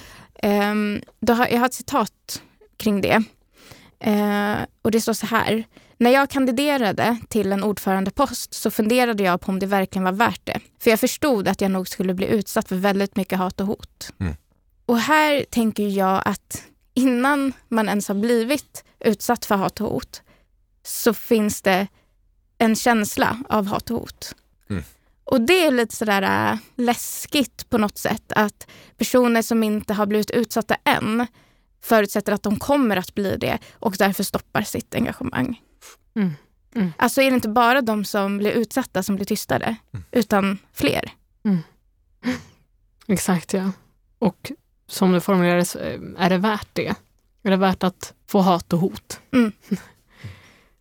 Um, 0.70 1.02
då 1.20 1.32
har, 1.32 1.46
jag 1.46 1.58
har 1.58 1.66
ett 1.66 1.74
citat 1.74 2.42
kring 2.76 3.00
det. 3.00 3.22
Uh, 4.06 4.56
och 4.82 4.90
det 4.90 5.00
står 5.00 5.12
så 5.12 5.26
här. 5.26 5.64
När 5.98 6.10
jag 6.10 6.30
kandiderade 6.30 7.16
till 7.28 7.52
en 7.52 7.64
ordförandepost 7.64 8.54
så 8.54 8.70
funderade 8.70 9.22
jag 9.22 9.40
på 9.40 9.52
om 9.52 9.58
det 9.58 9.66
verkligen 9.66 10.04
var 10.04 10.12
värt 10.12 10.40
det. 10.44 10.60
För 10.82 10.90
jag 10.90 11.00
förstod 11.00 11.48
att 11.48 11.60
jag 11.60 11.70
nog 11.70 11.88
skulle 11.88 12.14
bli 12.14 12.26
utsatt 12.26 12.68
för 12.68 12.76
väldigt 12.76 13.16
mycket 13.16 13.38
hat 13.38 13.60
och 13.60 13.66
hot. 13.66 14.12
Mm. 14.20 14.34
Och 14.86 14.98
här 14.98 15.44
tänker 15.50 15.88
jag 15.88 16.22
att 16.24 16.62
innan 16.94 17.52
man 17.68 17.88
ens 17.88 18.08
har 18.08 18.14
blivit 18.14 18.84
utsatt 19.00 19.44
för 19.44 19.54
hat 19.56 19.80
och 19.80 19.90
hot 19.90 20.22
så 20.82 21.14
finns 21.14 21.62
det 21.62 21.86
en 22.60 22.76
känsla 22.76 23.38
av 23.48 23.66
hat 23.66 23.90
och 23.90 24.00
hot. 24.00 24.34
Mm. 24.70 24.82
Och 25.24 25.40
det 25.40 25.66
är 25.66 25.70
lite 25.70 25.96
sådär 25.96 26.52
äh, 26.52 26.58
läskigt 26.76 27.70
på 27.70 27.78
något 27.78 27.98
sätt 27.98 28.32
att 28.32 28.66
personer 28.96 29.42
som 29.42 29.62
inte 29.62 29.94
har 29.94 30.06
blivit 30.06 30.30
utsatta 30.30 30.76
än 30.84 31.26
förutsätter 31.82 32.32
att 32.32 32.42
de 32.42 32.58
kommer 32.58 32.96
att 32.96 33.14
bli 33.14 33.36
det 33.36 33.58
och 33.72 33.94
därför 33.98 34.22
stoppar 34.24 34.62
sitt 34.62 34.94
engagemang. 34.94 35.62
Mm. 36.16 36.32
Mm. 36.74 36.92
Alltså 36.96 37.22
är 37.22 37.30
det 37.30 37.34
inte 37.34 37.48
bara 37.48 37.82
de 37.82 38.04
som 38.04 38.38
blir 38.38 38.50
utsatta 38.50 39.02
som 39.02 39.16
blir 39.16 39.26
tystade, 39.26 39.76
Mm. 39.92 40.04
utan 40.10 40.58
fler. 40.72 41.10
Exakt, 43.06 43.52
ja. 43.52 43.72
Och 44.18 44.52
som 44.86 45.12
det 45.12 45.20
formulerades, 45.20 45.76
eh, 45.76 46.00
är 46.18 46.30
det 46.30 46.38
värt 46.38 46.68
det? 46.72 46.94
Är 47.42 47.50
det 47.50 47.56
värt 47.56 47.82
att 47.82 48.14
få 48.26 48.40
hat 48.40 48.72
och 48.72 48.78
hot? 48.78 49.20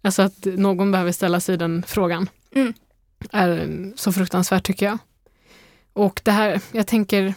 Mm. 0.02 0.08
alltså 0.08 0.22
att 0.22 0.46
någon 0.46 0.92
behöver 0.92 1.12
ställa 1.12 1.40
sig 1.40 1.58
den 1.58 1.84
frågan. 1.88 2.30
Mm. 2.52 2.74
Är 3.32 3.94
så 3.96 4.12
fruktansvärt 4.12 4.64
tycker 4.64 4.86
jag. 4.86 4.98
Och 5.94 6.22
det 6.24 6.32
här, 6.32 6.62
jag 6.72 6.88
tänker, 6.88 7.34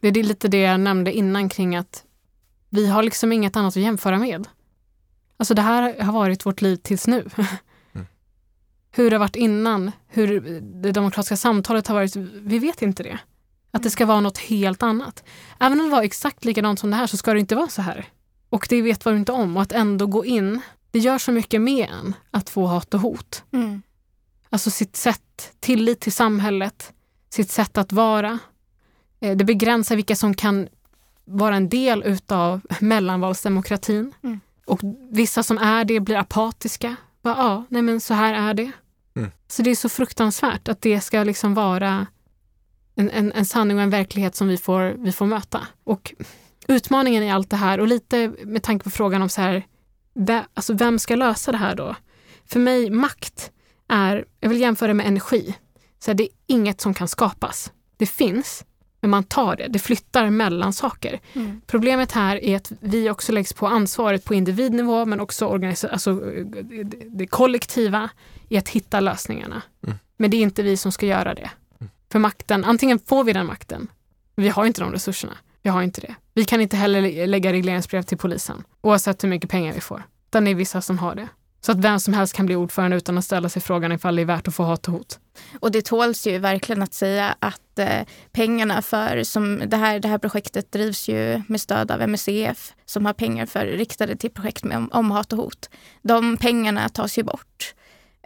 det 0.00 0.08
är 0.08 0.12
lite 0.12 0.48
det 0.48 0.60
jag 0.60 0.80
nämnde 0.80 1.12
innan 1.12 1.48
kring 1.48 1.76
att 1.76 2.04
vi 2.68 2.86
har 2.86 3.02
liksom 3.02 3.32
inget 3.32 3.56
annat 3.56 3.76
att 3.76 3.82
jämföra 3.82 4.18
med. 4.18 4.48
Alltså 5.36 5.54
det 5.54 5.62
här 5.62 6.00
har 6.00 6.12
varit 6.12 6.46
vårt 6.46 6.60
liv 6.60 6.76
tills 6.76 7.06
nu. 7.06 7.28
Hur 8.90 9.10
det 9.10 9.16
har 9.16 9.20
varit 9.20 9.36
innan, 9.36 9.92
hur 10.06 10.60
det 10.60 10.92
demokratiska 10.92 11.36
samtalet 11.36 11.86
har 11.86 11.94
varit, 11.94 12.16
vi 12.16 12.58
vet 12.58 12.82
inte 12.82 13.02
det. 13.02 13.18
Att 13.70 13.82
det 13.82 13.90
ska 13.90 14.06
vara 14.06 14.20
något 14.20 14.38
helt 14.38 14.82
annat. 14.82 15.24
Även 15.60 15.80
om 15.80 15.86
det 15.86 15.92
var 15.92 16.02
exakt 16.02 16.44
likadant 16.44 16.78
som 16.78 16.90
det 16.90 16.96
här 16.96 17.06
så 17.06 17.16
ska 17.16 17.32
det 17.32 17.40
inte 17.40 17.56
vara 17.56 17.68
så 17.68 17.82
här. 17.82 18.06
Och 18.48 18.66
det 18.70 18.82
vet 18.82 19.04
vad 19.04 19.14
du 19.14 19.18
inte 19.18 19.32
om 19.32 19.56
och 19.56 19.62
att 19.62 19.72
ändå 19.72 20.06
gå 20.06 20.24
in, 20.24 20.60
det 20.90 20.98
gör 20.98 21.18
så 21.18 21.32
mycket 21.32 21.60
med 21.60 21.88
en 21.90 22.14
att 22.30 22.50
få 22.50 22.66
hat 22.66 22.94
och 22.94 23.00
hot. 23.00 23.44
Mm. 23.52 23.82
Alltså 24.50 24.70
sitt 24.70 24.96
sätt, 24.96 25.52
tillit 25.60 26.00
till 26.00 26.12
samhället, 26.12 26.92
sitt 27.30 27.50
sätt 27.50 27.78
att 27.78 27.92
vara. 27.92 28.38
Eh, 29.20 29.36
Det 29.36 29.44
begränsar 29.44 29.96
vilka 29.96 30.16
som 30.16 30.34
kan 30.34 30.68
vara 31.24 31.56
en 31.56 31.68
del 31.68 32.02
utav 32.02 32.60
mellanvalsdemokratin. 32.80 34.14
Mm. 34.22 34.40
Och 34.66 34.80
vissa 35.10 35.42
som 35.42 35.58
är 35.58 35.84
det 35.84 36.00
blir 36.00 36.16
apatiska. 36.16 36.96
Bara, 37.22 37.36
ja, 37.36 37.64
nej 37.68 37.82
men 37.82 38.00
så 38.00 38.14
här 38.14 38.34
är 38.34 38.54
det. 38.54 38.70
Mm. 39.16 39.30
Så 39.48 39.62
det 39.62 39.70
är 39.70 39.74
så 39.74 39.88
fruktansvärt 39.88 40.68
att 40.68 40.80
det 40.82 41.00
ska 41.00 41.24
liksom 41.24 41.54
vara 41.54 42.06
en, 42.94 43.10
en, 43.10 43.32
en 43.32 43.46
sanning 43.46 43.76
och 43.76 43.82
en 43.82 43.90
verklighet 43.90 44.36
som 44.36 44.48
vi 44.48 44.56
får, 44.56 44.94
vi 44.98 45.12
får 45.12 45.26
möta. 45.26 45.66
Och 45.84 46.14
utmaningen 46.68 47.22
i 47.22 47.30
allt 47.30 47.50
det 47.50 47.56
här 47.56 47.80
och 47.80 47.86
lite 47.88 48.32
med 48.44 48.62
tanke 48.62 48.84
på 48.84 48.90
frågan 48.90 49.22
om 49.22 49.28
så 49.28 49.40
här, 49.40 49.66
ve- 50.18 50.44
alltså 50.54 50.72
vem 50.72 50.98
ska 50.98 51.16
lösa 51.16 51.52
det 51.52 51.58
här 51.58 51.74
då? 51.74 51.96
För 52.46 52.60
mig, 52.60 52.90
makt 52.90 53.50
är, 53.88 54.24
jag 54.40 54.48
vill 54.48 54.60
jämföra 54.60 54.94
med 54.94 55.06
energi. 55.06 55.54
Så 55.98 56.10
här, 56.10 56.14
det 56.16 56.22
är 56.24 56.28
inget 56.46 56.80
som 56.80 56.94
kan 56.94 57.08
skapas. 57.08 57.72
Det 57.96 58.06
finns, 58.06 58.64
men 59.00 59.10
man 59.10 59.24
tar 59.24 59.56
det. 59.56 59.66
Det 59.68 59.78
flyttar 59.78 60.30
mellan 60.30 60.72
saker. 60.72 61.20
Mm. 61.32 61.60
Problemet 61.66 62.12
här 62.12 62.44
är 62.44 62.56
att 62.56 62.72
vi 62.80 63.10
också 63.10 63.32
läggs 63.32 63.52
på 63.52 63.66
ansvaret 63.66 64.24
på 64.24 64.34
individnivå 64.34 65.04
men 65.04 65.20
också 65.20 65.46
organisa- 65.48 65.88
alltså, 65.88 66.14
det- 66.14 66.82
det 67.08 67.26
kollektiva 67.26 68.10
i 68.48 68.56
att 68.58 68.68
hitta 68.68 69.00
lösningarna. 69.00 69.62
Mm. 69.86 69.98
Men 70.16 70.30
det 70.30 70.36
är 70.36 70.42
inte 70.42 70.62
vi 70.62 70.76
som 70.76 70.92
ska 70.92 71.06
göra 71.06 71.34
det. 71.34 71.50
För 72.12 72.18
makten, 72.18 72.64
antingen 72.64 72.98
får 72.98 73.24
vi 73.24 73.32
den 73.32 73.46
makten, 73.46 73.88
vi 74.36 74.48
har 74.48 74.66
inte 74.66 74.80
de 74.80 74.92
resurserna. 74.92 75.36
Vi 75.68 75.72
har 75.72 75.82
inte 75.82 76.00
det. 76.00 76.14
Vi 76.34 76.44
kan 76.44 76.60
inte 76.60 76.76
heller 76.76 77.26
lägga 77.26 77.52
regleringsbrev 77.52 78.02
till 78.02 78.18
polisen 78.18 78.64
oavsett 78.80 79.24
hur 79.24 79.28
mycket 79.28 79.50
pengar 79.50 79.72
vi 79.72 79.80
får. 79.80 80.02
Utan 80.28 80.44
det 80.44 80.50
är 80.50 80.54
vissa 80.54 80.80
som 80.80 80.98
har 80.98 81.14
det. 81.14 81.28
Så 81.60 81.72
att 81.72 81.78
vem 81.78 82.00
som 82.00 82.14
helst 82.14 82.34
kan 82.34 82.46
bli 82.46 82.56
ordförande 82.56 82.96
utan 82.96 83.18
att 83.18 83.24
ställa 83.24 83.48
sig 83.48 83.62
frågan 83.62 83.92
ifall 83.92 84.16
det 84.16 84.22
är 84.22 84.26
värt 84.26 84.48
att 84.48 84.54
få 84.54 84.62
hat 84.62 84.88
och 84.88 84.94
hot. 84.94 85.18
Och 85.60 85.70
det 85.70 85.84
tåls 85.84 86.26
ju 86.26 86.38
verkligen 86.38 86.82
att 86.82 86.94
säga 86.94 87.36
att 87.38 87.78
eh, 87.78 88.06
pengarna 88.32 88.82
för, 88.82 89.22
som 89.24 89.62
det 89.66 89.76
här, 89.76 90.00
det 90.00 90.08
här 90.08 90.18
projektet 90.18 90.72
drivs 90.72 91.08
ju 91.08 91.42
med 91.48 91.60
stöd 91.60 91.90
av 91.90 92.02
MSCF 92.02 92.72
som 92.84 93.06
har 93.06 93.12
pengar 93.12 93.46
för 93.46 93.66
riktade 93.66 94.16
till 94.16 94.30
projekt 94.30 94.64
med, 94.64 94.76
om, 94.76 94.90
om 94.92 95.10
hat 95.10 95.32
och 95.32 95.38
hot. 95.38 95.70
De 96.02 96.36
pengarna 96.36 96.88
tas 96.88 97.18
ju 97.18 97.22
bort. 97.22 97.74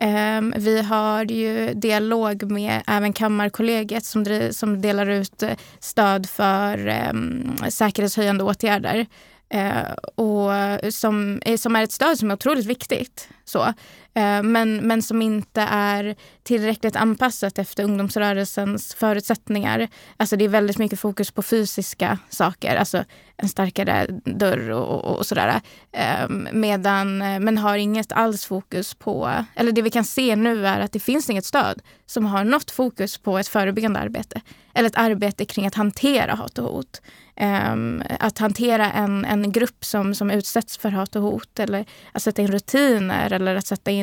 Ehm, 0.01 0.55
vi 0.57 0.83
har 0.83 1.25
ju 1.25 1.75
dialog 1.75 2.51
med 2.51 2.83
även 2.87 3.13
Kammarkollegiet 3.13 4.05
som, 4.05 4.25
driv, 4.25 4.51
som 4.51 4.81
delar 4.83 5.07
ut 5.07 5.43
eh, 5.43 5.51
stöd 5.81 6.29
för 6.29 6.89
um, 7.11 7.57
säkerhetshöjande 7.69 8.45
åtgärder. 8.45 9.07
Uh, 9.55 9.93
och 10.15 10.51
som, 10.95 11.43
är- 11.45 11.57
som 11.57 11.77
är 11.77 11.83
ett 11.83 11.93
stöd 11.93 12.19
som 12.19 12.31
är 12.31 12.35
otroligt 12.35 12.67
viktigt. 12.67 13.29
Så. 13.45 13.73
Eh, 14.15 14.43
men, 14.43 14.77
men 14.77 15.03
som 15.03 15.23
inte 15.23 15.61
är 15.71 16.17
tillräckligt 16.43 16.97
anpassat 16.97 17.59
efter 17.59 17.85
ungdomsrörelsens 17.85 18.95
förutsättningar. 18.95 19.89
Alltså 20.17 20.37
det 20.37 20.45
är 20.45 20.49
väldigt 20.49 20.79
mycket 20.79 21.01
fokus 21.01 21.31
på 21.31 21.43
fysiska 21.43 22.19
saker, 22.29 22.77
alltså 22.77 23.05
en 23.37 23.49
starkare 23.49 24.07
dörr 24.25 24.71
och, 24.71 25.05
och, 25.05 25.19
och 25.19 25.27
sådär. 25.27 25.61
Ehm, 25.93 26.49
medan, 26.53 27.23
eh, 27.23 27.41
men 27.41 27.59
har 27.59 27.77
inget 27.77 28.13
alls 28.13 28.45
fokus 28.45 28.95
på, 28.95 29.31
eller 29.55 29.73
det 29.73 29.83
vi 29.83 29.91
kan 29.91 30.05
se 30.05 30.37
nu 30.37 30.67
är 30.67 30.81
att 30.81 30.93
det 30.93 31.01
finns 31.01 31.31
inget 31.31 31.45
stöd 31.45 31.83
som 32.07 32.27
har 32.27 32.45
något 32.45 32.71
fokus 32.71 33.19
på 33.19 33.39
ett 33.39 33.49
förebyggande 33.49 34.01
arbete. 34.01 34.41
Eller 34.75 34.89
ett 34.89 34.99
arbete 34.99 35.45
kring 35.45 35.67
att 35.67 35.75
hantera 35.75 36.35
hat 36.35 36.59
och 36.59 36.65
hot. 36.65 37.03
Um, 37.41 38.03
att 38.21 38.39
hantera 38.39 38.93
en, 38.93 39.25
en 39.25 39.53
grupp 39.53 39.85
som, 39.85 40.15
som 40.15 40.31
utsätts 40.31 40.79
för 40.79 40.91
hat 40.91 41.17
och 41.17 41.23
hot 41.23 41.59
eller 41.59 41.87
att 42.13 42.23
sätta 42.23 42.43
in 42.43 42.53
rutiner 42.53 43.33
eller 43.33 43.57
att 43.57 43.67
sätta 43.67 43.91
in 43.91 44.02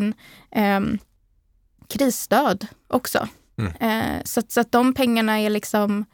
um, 0.56 1.00
krisstöd 1.88 2.68
också. 2.88 3.28
Mm. 3.58 3.74
Eh, 3.80 4.24
så, 4.24 4.40
att, 4.40 4.52
så 4.52 4.62
att 4.62 4.72
de 4.72 4.94
pengarna 4.94 5.40
är 5.40 5.50
liksom, 5.50 6.06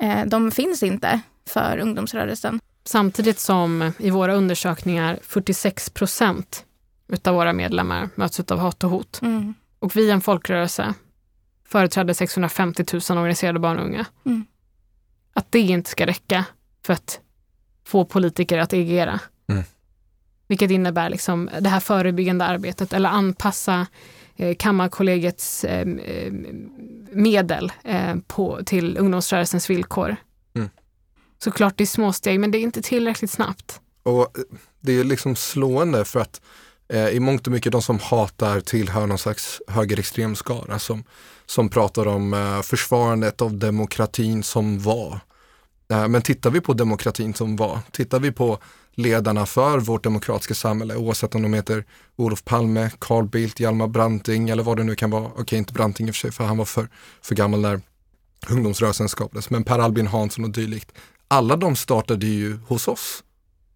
eh, 0.00 0.26
de 0.26 0.50
finns 0.50 0.82
inte 0.82 1.20
för 1.46 1.78
ungdomsrörelsen. 1.78 2.60
Samtidigt 2.84 3.38
som 3.38 3.92
i 3.98 4.10
våra 4.10 4.34
undersökningar 4.34 5.18
46 5.22 5.90
procent 5.90 6.64
utav 7.08 7.34
våra 7.34 7.52
medlemmar 7.52 8.08
möts 8.14 8.40
av 8.40 8.58
hat 8.58 8.84
och 8.84 8.90
hot. 8.90 9.22
Mm. 9.22 9.54
Och 9.78 9.96
vi 9.96 10.08
är 10.08 10.12
en 10.12 10.20
folkrörelse 10.20 10.94
företräder 11.72 12.14
650 12.14 12.84
000 12.92 13.18
organiserade 13.18 13.58
barn 13.58 13.78
och 13.78 13.84
unga. 13.84 14.06
Mm. 14.24 14.46
Att 15.34 15.52
det 15.52 15.60
inte 15.60 15.90
ska 15.90 16.06
räcka 16.06 16.44
för 16.82 16.92
att 16.92 17.20
få 17.84 18.04
politiker 18.04 18.58
att 18.58 18.72
agera. 18.72 19.20
Vilket 20.48 20.70
innebär 20.70 21.10
liksom 21.10 21.50
det 21.60 21.68
här 21.68 21.80
förebyggande 21.80 22.44
arbetet 22.44 22.92
eller 22.92 23.08
anpassa 23.08 23.86
eh, 24.36 24.56
Kammarkollegiets 24.58 25.64
eh, 25.64 25.88
eh, 25.88 26.32
medel 27.12 27.72
eh, 27.84 28.16
på, 28.26 28.60
till 28.66 28.98
ungdomsrörelsens 28.98 29.70
villkor. 29.70 30.16
Mm. 30.54 30.70
Såklart 31.38 31.74
det 31.76 31.84
är 31.84 31.86
småsteg 31.86 32.40
men 32.40 32.50
det 32.50 32.58
är 32.58 32.62
inte 32.62 32.82
tillräckligt 32.82 33.30
snabbt. 33.30 33.80
Och 34.02 34.36
det 34.80 34.92
är 34.92 35.04
liksom 35.04 35.36
slående 35.36 36.04
för 36.04 36.20
att 36.20 36.40
i 37.12 37.20
mångt 37.20 37.46
och 37.46 37.52
mycket 37.52 37.72
de 37.72 37.82
som 37.82 37.98
hatar 37.98 38.60
tillhör 38.60 39.06
någon 39.06 39.18
slags 39.18 39.60
högerextrem 39.68 40.36
skara 40.36 40.78
som, 40.78 41.04
som 41.46 41.68
pratar 41.68 42.06
om 42.06 42.34
eh, 42.34 42.62
försvarandet 42.62 43.42
av 43.42 43.54
demokratin 43.58 44.42
som 44.42 44.78
var. 44.78 45.20
Men 46.08 46.22
tittar 46.22 46.50
vi 46.50 46.60
på 46.60 46.72
demokratin 46.72 47.34
som 47.34 47.56
var, 47.56 47.78
tittar 47.90 48.20
vi 48.20 48.32
på 48.32 48.58
ledarna 48.94 49.46
för 49.46 49.78
vårt 49.78 50.04
demokratiska 50.04 50.54
samhälle, 50.54 50.96
oavsett 50.96 51.34
om 51.34 51.42
de 51.42 51.54
heter 51.54 51.84
Olof 52.16 52.44
Palme, 52.44 52.90
Carl 52.98 53.28
Bildt, 53.28 53.60
Hjalmar 53.60 53.86
Branting 53.86 54.48
eller 54.48 54.62
vad 54.62 54.76
det 54.76 54.84
nu 54.84 54.94
kan 54.94 55.10
vara. 55.10 55.30
Okej, 55.36 55.58
inte 55.58 55.72
Branting 55.72 56.08
i 56.08 56.10
och 56.10 56.14
för 56.14 56.20
sig, 56.20 56.32
för 56.32 56.44
han 56.44 56.56
var 56.56 56.64
för, 56.64 56.88
för 57.22 57.34
gammal 57.34 57.60
när 57.60 57.80
ungdomsrörelsen 58.48 59.08
skapades, 59.08 59.50
men 59.50 59.64
Per 59.64 59.78
Albin 59.78 60.06
Hansson 60.06 60.44
och 60.44 60.50
dylikt. 60.50 60.92
Alla 61.28 61.56
de 61.56 61.76
startade 61.76 62.26
ju 62.26 62.58
hos 62.66 62.88
oss. 62.88 63.24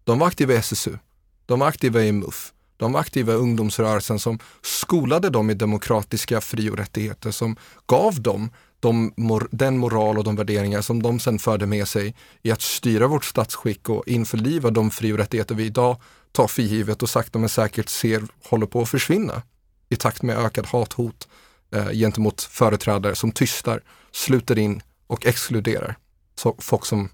De 0.03 0.19
var 0.19 0.27
aktiva 0.27 0.53
i 0.53 0.57
SSU, 0.57 0.97
de 1.45 1.59
var 1.59 1.67
aktiva 1.67 2.03
i 2.03 2.11
MUF, 2.11 2.53
de 2.77 2.91
var 2.91 2.99
aktiva 2.99 3.33
i 3.33 3.35
ungdomsrörelsen 3.35 4.19
som 4.19 4.39
skolade 4.61 5.29
dem 5.29 5.49
i 5.49 5.53
demokratiska 5.53 6.41
fri 6.41 6.69
och 6.69 6.77
rättigheter, 6.77 7.31
som 7.31 7.55
gav 7.87 8.21
dem 8.21 8.49
de, 8.79 9.13
den 9.51 9.77
moral 9.77 10.17
och 10.17 10.23
de 10.23 10.35
värderingar 10.35 10.81
som 10.81 11.03
de 11.03 11.19
sen 11.19 11.39
förde 11.39 11.65
med 11.65 11.87
sig 11.87 12.15
i 12.41 12.51
att 12.51 12.61
styra 12.61 13.07
vårt 13.07 13.25
statsskick 13.25 13.89
och 13.89 14.07
införliva 14.07 14.69
de 14.69 14.91
fri 14.91 15.13
och 15.13 15.17
rättigheter 15.17 15.55
vi 15.55 15.65
idag 15.65 16.01
tar 16.31 16.47
för 16.47 16.61
givet 16.61 17.03
och 17.03 17.09
sakta 17.09 17.39
men 17.39 17.49
säkert 17.49 17.89
ser 17.89 18.23
håller 18.43 18.65
på 18.65 18.81
att 18.81 18.89
försvinna 18.89 19.41
i 19.89 19.95
takt 19.95 20.21
med 20.21 20.37
ökad 20.37 20.65
hathot 20.65 21.27
eh, 21.71 21.89
gentemot 21.89 22.41
företrädare 22.41 23.15
som 23.15 23.31
tystar, 23.31 23.81
sluter 24.11 24.57
in 24.57 24.81
och 25.07 25.25
exkluderar 25.25 25.97
så, 26.35 26.55
folk 26.59 26.85
som 26.85 27.09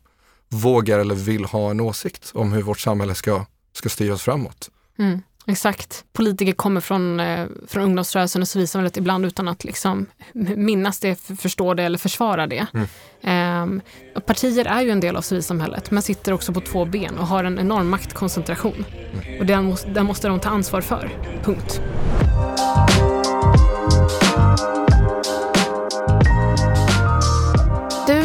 vågar 0.49 0.99
eller 0.99 1.15
vill 1.15 1.45
ha 1.45 1.71
en 1.71 1.79
åsikt 1.79 2.31
om 2.33 2.53
hur 2.53 2.61
vårt 2.61 2.79
samhälle 2.79 3.15
ska, 3.15 3.45
ska 3.73 3.89
styras 3.89 4.21
framåt. 4.21 4.69
Mm. 4.99 5.21
Exakt. 5.45 6.05
Politiker 6.13 6.53
kommer 6.53 6.81
från, 6.81 7.19
eh, 7.19 7.47
från 7.67 7.83
ungdomsrörelsen 7.83 8.41
och 8.41 8.47
civilsamhället 8.47 8.97
ibland 8.97 9.25
utan 9.25 9.47
att 9.47 9.63
liksom 9.63 10.05
minnas 10.55 10.99
det, 10.99 11.15
förstå 11.15 11.73
det 11.73 11.83
eller 11.83 11.97
försvara 11.97 12.47
det. 12.47 12.65
Mm. 12.73 13.81
Eh, 14.15 14.19
partier 14.19 14.65
är 14.65 14.81
ju 14.81 14.89
en 14.89 14.99
del 14.99 15.15
av 15.15 15.21
civilsamhället 15.21 15.91
men 15.91 16.03
sitter 16.03 16.33
också 16.33 16.53
på 16.53 16.61
två 16.61 16.85
ben 16.85 17.17
och 17.17 17.27
har 17.27 17.43
en 17.43 17.59
enorm 17.59 17.89
maktkoncentration. 17.89 18.85
Mm. 19.13 19.39
Och 19.39 19.45
den 19.45 19.75
den 19.93 20.05
måste 20.05 20.27
de 20.27 20.39
ta 20.39 20.49
ansvar 20.49 20.81
för. 20.81 21.09
Punkt. 21.43 21.81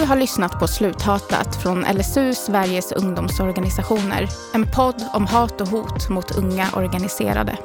Har 0.09 0.17
lyssnat 0.17 0.59
på 0.59 0.69
Sluthatat 0.69 1.57
från 1.63 1.81
LSU, 1.81 2.35
Sveriges 2.35 2.93
ungdomsorganisationer. 2.93 4.29
En 4.55 4.67
podd 4.67 5.05
om 5.13 5.27
hat 5.27 5.61
och 5.61 5.69
hot 5.69 6.09
mot 6.09 6.39
unga 6.39 6.69
organiserade. 6.77 7.59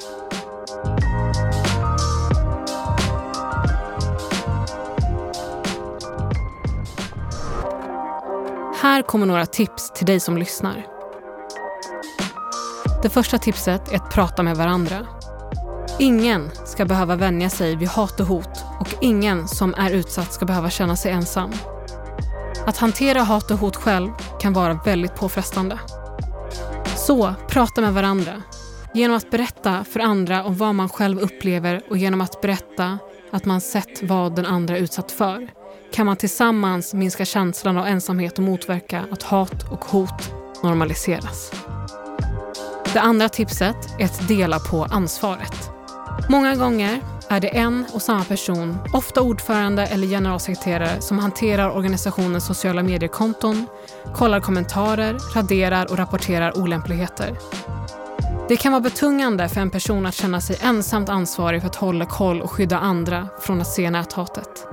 Här 8.81 9.01
kommer 9.01 9.25
några 9.25 9.45
tips 9.45 9.91
till 9.91 10.05
dig 10.05 10.19
som 10.19 10.37
lyssnar. 10.37 10.85
Det 13.03 13.09
första 13.09 13.37
tipset 13.37 13.91
är 13.91 13.95
att 13.95 14.13
prata 14.13 14.43
med 14.43 14.57
varandra. 14.57 15.07
Ingen 15.99 16.51
ska 16.65 16.85
behöva 16.85 17.15
vänja 17.15 17.49
sig 17.49 17.75
vid 17.75 17.89
hat 17.89 18.19
och 18.19 18.27
hot 18.27 18.63
och 18.79 18.95
ingen 19.01 19.47
som 19.47 19.73
är 19.73 19.91
utsatt 19.91 20.33
ska 20.33 20.45
behöva 20.45 20.69
känna 20.69 20.95
sig 20.95 21.11
ensam. 21.11 21.51
Att 22.65 22.77
hantera 22.77 23.21
hat 23.21 23.51
och 23.51 23.57
hot 23.57 23.75
själv 23.75 24.09
kan 24.41 24.53
vara 24.53 24.73
väldigt 24.85 25.15
påfrestande. 25.15 25.79
Så 26.95 27.33
prata 27.49 27.81
med 27.81 27.93
varandra. 27.93 28.41
Genom 28.93 29.17
att 29.17 29.31
berätta 29.31 29.83
för 29.83 29.99
andra 29.99 30.43
om 30.43 30.57
vad 30.57 30.75
man 30.75 30.89
själv 30.89 31.19
upplever 31.19 31.81
och 31.89 31.97
genom 31.97 32.21
att 32.21 32.41
berätta 32.41 32.97
att 33.31 33.45
man 33.45 33.61
sett 33.61 34.03
vad 34.03 34.35
den 34.35 34.45
andra 34.45 34.77
är 34.77 34.81
utsatt 34.81 35.11
för 35.11 35.47
kan 35.93 36.05
man 36.05 36.17
tillsammans 36.17 36.93
minska 36.93 37.25
känslan 37.25 37.77
av 37.77 37.87
ensamhet 37.87 38.37
och 38.37 38.43
motverka 38.43 39.05
att 39.11 39.23
hat 39.23 39.71
och 39.71 39.85
hot 39.85 40.33
normaliseras. 40.63 41.51
Det 42.93 42.99
andra 42.99 43.29
tipset 43.29 43.99
är 43.99 44.05
att 44.05 44.27
dela 44.27 44.59
på 44.59 44.83
ansvaret. 44.83 45.69
Många 46.29 46.55
gånger 46.55 46.99
är 47.29 47.39
det 47.39 47.47
en 47.47 47.85
och 47.93 48.01
samma 48.01 48.23
person, 48.23 48.77
ofta 48.93 49.21
ordförande 49.21 49.85
eller 49.85 50.07
generalsekreterare, 50.07 51.01
som 51.01 51.19
hanterar 51.19 51.69
organisationens 51.69 52.45
sociala 52.45 52.83
mediekonton, 52.83 53.67
kollar 54.15 54.39
kommentarer, 54.39 55.35
raderar 55.35 55.91
och 55.91 55.97
rapporterar 55.97 56.57
olämpligheter. 56.57 57.37
Det 58.47 58.57
kan 58.57 58.71
vara 58.71 58.81
betungande 58.81 59.49
för 59.49 59.61
en 59.61 59.69
person 59.69 60.05
att 60.05 60.15
känna 60.15 60.41
sig 60.41 60.59
ensamt 60.61 61.09
ansvarig 61.09 61.61
för 61.61 61.67
att 61.67 61.75
hålla 61.75 62.05
koll 62.05 62.41
och 62.41 62.51
skydda 62.51 62.79
andra 62.79 63.27
från 63.41 63.61
att 63.61 63.67
se 63.67 63.89
näthatet. 63.89 64.67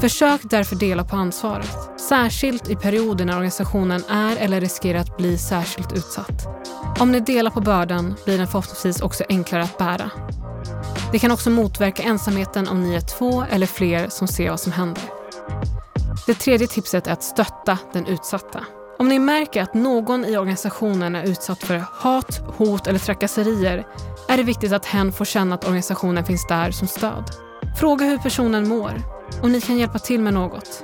Försök 0.00 0.40
därför 0.44 0.76
dela 0.76 1.04
på 1.04 1.16
ansvaret, 1.16 2.00
särskilt 2.08 2.68
i 2.68 2.76
perioder 2.76 3.24
när 3.24 3.34
organisationen 3.34 4.04
är 4.08 4.36
eller 4.36 4.60
riskerar 4.60 4.98
att 4.98 5.16
bli 5.16 5.38
särskilt 5.38 5.92
utsatt. 5.92 6.46
Om 6.98 7.12
ni 7.12 7.20
delar 7.20 7.50
på 7.50 7.60
bördan 7.60 8.14
blir 8.24 8.38
den 8.38 8.46
förhoppningsvis 8.46 9.00
också 9.00 9.24
enklare 9.28 9.62
att 9.62 9.78
bära. 9.78 10.10
Det 11.12 11.18
kan 11.18 11.30
också 11.30 11.50
motverka 11.50 12.02
ensamheten 12.02 12.68
om 12.68 12.82
ni 12.82 12.94
är 12.94 13.00
två 13.00 13.44
eller 13.50 13.66
fler 13.66 14.08
som 14.08 14.28
ser 14.28 14.50
vad 14.50 14.60
som 14.60 14.72
händer. 14.72 15.02
Det 16.26 16.34
tredje 16.34 16.66
tipset 16.66 17.06
är 17.06 17.12
att 17.12 17.22
stötta 17.22 17.78
den 17.92 18.06
utsatta. 18.06 18.64
Om 18.98 19.08
ni 19.08 19.18
märker 19.18 19.62
att 19.62 19.74
någon 19.74 20.24
i 20.24 20.36
organisationen 20.36 21.14
är 21.14 21.24
utsatt 21.24 21.58
för 21.58 21.84
hat, 21.92 22.40
hot 22.56 22.86
eller 22.86 22.98
trakasserier 22.98 23.86
är 24.28 24.36
det 24.36 24.42
viktigt 24.42 24.72
att 24.72 24.86
hen 24.86 25.12
får 25.12 25.24
känna 25.24 25.54
att 25.54 25.64
organisationen 25.64 26.24
finns 26.24 26.46
där 26.46 26.70
som 26.70 26.88
stöd. 26.88 27.24
Fråga 27.80 28.06
hur 28.06 28.18
personen 28.18 28.68
mår, 28.68 29.02
om 29.42 29.52
ni 29.52 29.60
kan 29.60 29.78
hjälpa 29.78 29.98
till 29.98 30.20
med 30.20 30.34
något. 30.34 30.82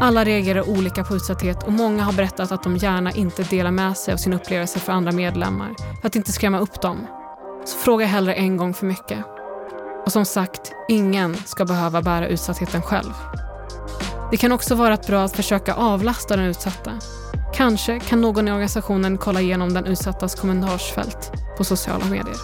Alla 0.00 0.24
reagerar 0.24 0.70
olika 0.70 1.04
på 1.04 1.16
utsatthet 1.16 1.62
och 1.62 1.72
många 1.72 2.02
har 2.02 2.12
berättat 2.12 2.52
att 2.52 2.62
de 2.62 2.76
gärna 2.76 3.12
inte 3.12 3.42
delar 3.42 3.70
med 3.70 3.96
sig 3.96 4.14
av 4.14 4.18
sin 4.18 4.32
upplevelse 4.32 4.80
för 4.80 4.92
andra 4.92 5.12
medlemmar 5.12 5.74
för 6.00 6.06
att 6.06 6.16
inte 6.16 6.32
skrämma 6.32 6.58
upp 6.58 6.80
dem. 6.82 7.06
Så 7.64 7.78
fråga 7.78 8.06
hellre 8.06 8.34
en 8.34 8.56
gång 8.56 8.74
för 8.74 8.86
mycket. 8.86 9.35
Och 10.06 10.12
som 10.12 10.24
sagt, 10.24 10.72
ingen 10.88 11.34
ska 11.34 11.64
behöva 11.64 12.02
bära 12.02 12.28
utsattheten 12.28 12.82
själv. 12.82 13.12
Det 14.30 14.36
kan 14.36 14.52
också 14.52 14.74
vara 14.74 14.96
bra 14.96 15.24
att 15.24 15.36
försöka 15.36 15.74
avlasta 15.74 16.36
den 16.36 16.46
utsatta. 16.46 16.92
Kanske 17.54 18.00
kan 18.00 18.20
någon 18.20 18.48
i 18.48 18.50
organisationen 18.50 19.18
kolla 19.18 19.40
igenom 19.40 19.74
den 19.74 19.84
utsattas 19.84 20.34
kommentarsfält 20.34 21.32
på 21.58 21.64
sociala 21.64 22.04
medier. 22.04 22.36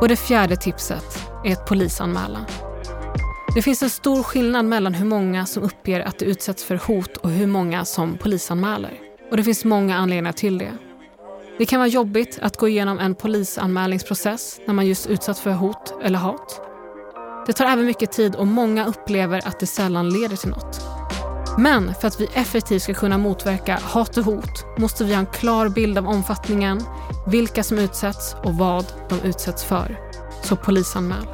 Och 0.00 0.08
det 0.08 0.16
fjärde 0.16 0.56
tipset 0.56 1.22
är 1.44 1.52
att 1.52 1.66
polisanmäla. 1.66 2.46
Det 3.54 3.62
finns 3.62 3.82
en 3.82 3.90
stor 3.90 4.22
skillnad 4.22 4.64
mellan 4.64 4.94
hur 4.94 5.06
många 5.06 5.46
som 5.46 5.62
uppger 5.62 6.00
att 6.00 6.18
de 6.18 6.24
utsätts 6.24 6.64
för 6.64 6.76
hot 6.76 7.16
och 7.16 7.30
hur 7.30 7.46
många 7.46 7.84
som 7.84 8.18
polisanmäler. 8.18 8.92
Och 9.30 9.36
det 9.36 9.44
finns 9.44 9.64
många 9.64 9.96
anledningar 9.96 10.32
till 10.32 10.58
det. 10.58 10.72
Det 11.58 11.66
kan 11.66 11.78
vara 11.78 11.88
jobbigt 11.88 12.38
att 12.42 12.56
gå 12.56 12.68
igenom 12.68 12.98
en 12.98 13.14
polisanmälningsprocess 13.14 14.60
när 14.66 14.74
man 14.74 14.86
just 14.86 15.06
utsatts 15.06 15.40
för 15.40 15.50
hot 15.50 15.94
eller 16.02 16.18
hat. 16.18 16.60
Det 17.46 17.52
tar 17.52 17.64
även 17.64 17.86
mycket 17.86 18.12
tid 18.12 18.34
och 18.34 18.46
många 18.46 18.86
upplever 18.86 19.48
att 19.48 19.60
det 19.60 19.66
sällan 19.66 20.10
leder 20.10 20.36
till 20.36 20.48
något. 20.48 20.80
Men 21.58 21.94
för 21.94 22.08
att 22.08 22.20
vi 22.20 22.28
effektivt 22.34 22.82
ska 22.82 22.94
kunna 22.94 23.18
motverka 23.18 23.78
hat 23.82 24.16
och 24.16 24.24
hot 24.24 24.78
måste 24.78 25.04
vi 25.04 25.12
ha 25.12 25.20
en 25.20 25.26
klar 25.26 25.68
bild 25.68 25.98
av 25.98 26.08
omfattningen, 26.08 26.82
vilka 27.26 27.62
som 27.62 27.78
utsätts 27.78 28.36
och 28.44 28.54
vad 28.54 28.86
de 29.08 29.20
utsätts 29.20 29.64
för. 29.64 30.00
Så 30.42 30.56
polisanmäl. 30.56 31.26